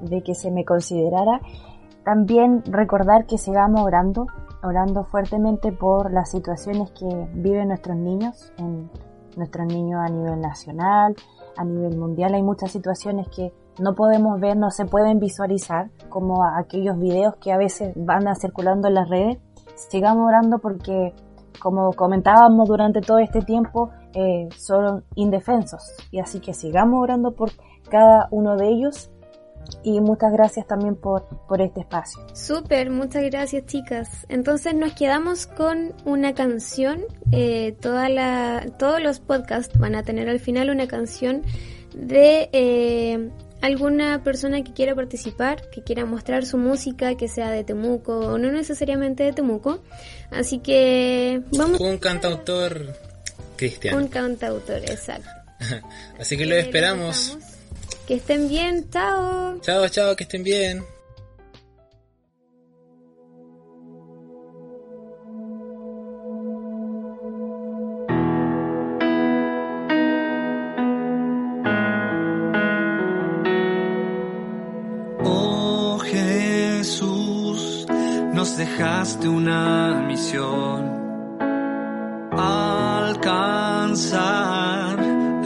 de 0.00 0.22
que 0.22 0.34
se 0.34 0.50
me 0.50 0.64
considerara. 0.64 1.40
También 2.04 2.62
recordar 2.64 3.26
que 3.26 3.38
sigamos 3.38 3.82
orando, 3.82 4.26
orando 4.62 5.04
fuertemente 5.04 5.72
por 5.72 6.12
las 6.12 6.30
situaciones 6.30 6.90
que 6.92 7.06
viven 7.34 7.68
nuestros 7.68 7.96
niños 7.96 8.52
en 8.58 8.90
nuestros 9.38 9.66
niños 9.66 10.00
a 10.04 10.08
nivel 10.08 10.40
nacional, 10.40 11.14
a 11.56 11.64
nivel 11.64 11.96
mundial. 11.96 12.34
Hay 12.34 12.42
muchas 12.42 12.72
situaciones 12.72 13.28
que 13.28 13.52
no 13.78 13.94
podemos 13.94 14.40
ver, 14.40 14.56
no 14.56 14.70
se 14.70 14.84
pueden 14.84 15.20
visualizar, 15.20 15.90
como 16.08 16.44
aquellos 16.44 16.98
videos 16.98 17.36
que 17.36 17.52
a 17.52 17.56
veces 17.56 17.92
van 17.96 18.24
circulando 18.36 18.88
en 18.88 18.94
las 18.94 19.08
redes. 19.08 19.38
Sigamos 19.76 20.26
orando 20.26 20.58
porque, 20.58 21.14
como 21.58 21.92
comentábamos 21.92 22.68
durante 22.68 23.00
todo 23.00 23.18
este 23.18 23.42
tiempo, 23.42 23.90
eh, 24.14 24.48
son 24.56 25.04
indefensos. 25.14 25.82
Y 26.10 26.20
así 26.20 26.40
que 26.40 26.54
sigamos 26.54 27.02
orando 27.02 27.32
por 27.32 27.50
cada 27.88 28.28
uno 28.30 28.56
de 28.56 28.68
ellos 28.68 29.10
y 29.82 30.00
muchas 30.00 30.32
gracias 30.32 30.66
también 30.66 30.96
por, 30.96 31.24
por 31.46 31.60
este 31.60 31.80
espacio. 31.80 32.20
Súper, 32.32 32.90
muchas 32.90 33.22
gracias 33.24 33.66
chicas. 33.66 34.26
Entonces 34.28 34.74
nos 34.74 34.92
quedamos 34.94 35.46
con 35.46 35.92
una 36.04 36.34
canción. 36.34 37.00
Eh, 37.32 37.76
toda 37.80 38.08
la, 38.08 38.66
todos 38.78 39.00
los 39.00 39.20
podcasts 39.20 39.78
van 39.78 39.94
a 39.94 40.02
tener 40.02 40.28
al 40.28 40.40
final 40.40 40.70
una 40.70 40.86
canción 40.86 41.42
de 41.94 42.48
eh, 42.52 43.30
alguna 43.60 44.22
persona 44.22 44.62
que 44.62 44.72
quiera 44.72 44.94
participar, 44.94 45.68
que 45.70 45.82
quiera 45.82 46.04
mostrar 46.04 46.46
su 46.46 46.58
música, 46.58 47.16
que 47.16 47.28
sea 47.28 47.50
de 47.50 47.64
Temuco 47.64 48.18
o 48.18 48.38
no 48.38 48.50
necesariamente 48.50 49.24
de 49.24 49.32
Temuco. 49.32 49.82
Así 50.30 50.58
que 50.58 51.42
vamos. 51.52 51.80
Un 51.80 51.98
cantautor 51.98 52.94
cristiano. 53.56 53.98
Un 53.98 54.08
cantautor, 54.08 54.78
exacto. 54.78 55.28
Así 56.18 56.36
que 56.36 56.46
lo 56.46 56.54
esperamos. 56.54 57.36
Que 58.06 58.14
estén 58.14 58.48
bien, 58.48 58.88
chao. 58.90 59.60
Chao, 59.60 59.88
chao, 59.88 60.16
que 60.16 60.24
estén 60.24 60.42
bien. 60.42 60.82
Dejaste 79.08 79.28
una 79.28 80.04
misión. 80.06 80.98
Alcanzar 83.00 83.88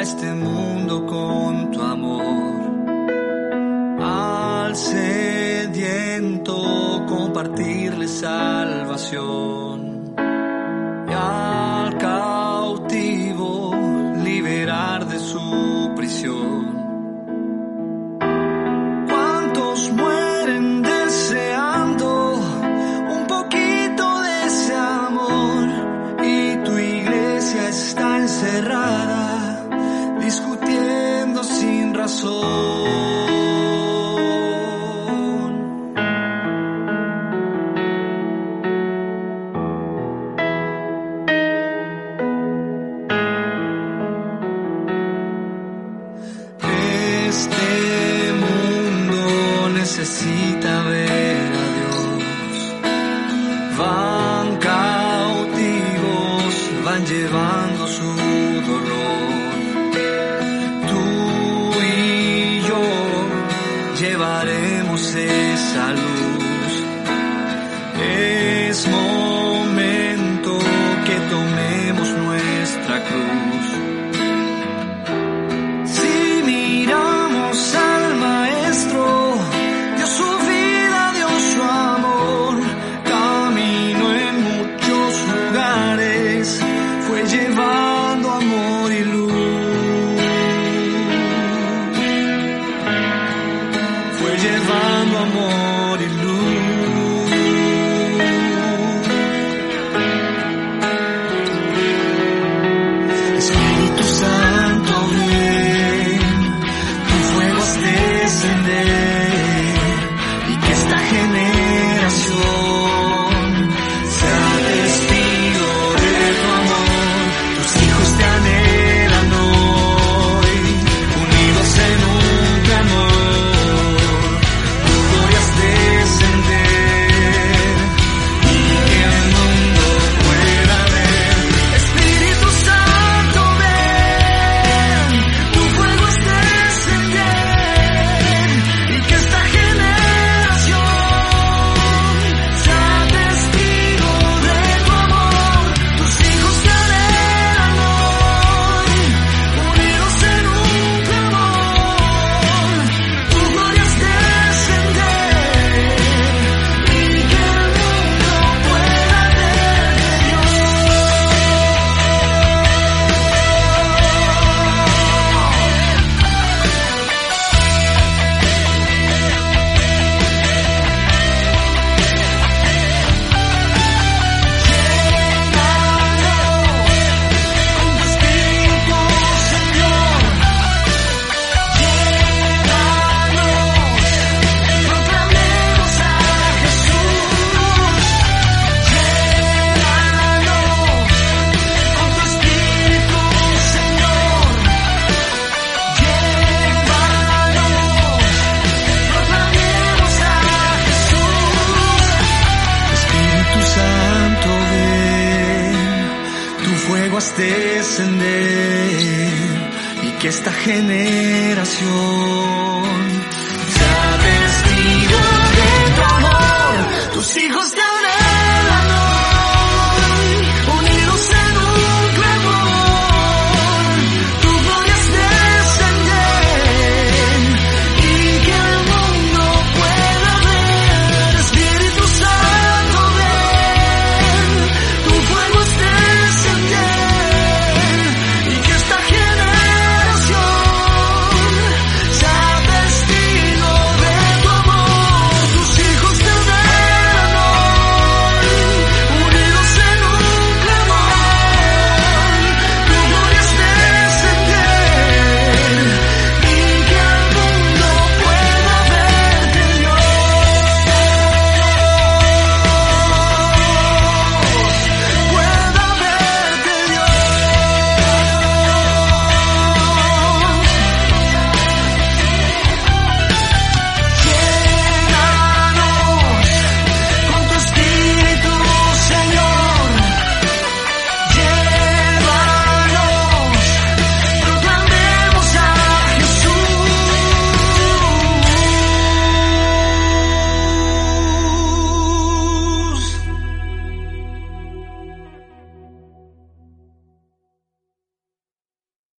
este 0.01 0.35
mundo 0.35 1.07
con 1.07 1.71
tu 1.71 1.81
amor. 1.81 2.25
Al 4.01 4.75
sediento 4.75 6.57
compartirle 7.07 8.09
salvación. 8.09 9.72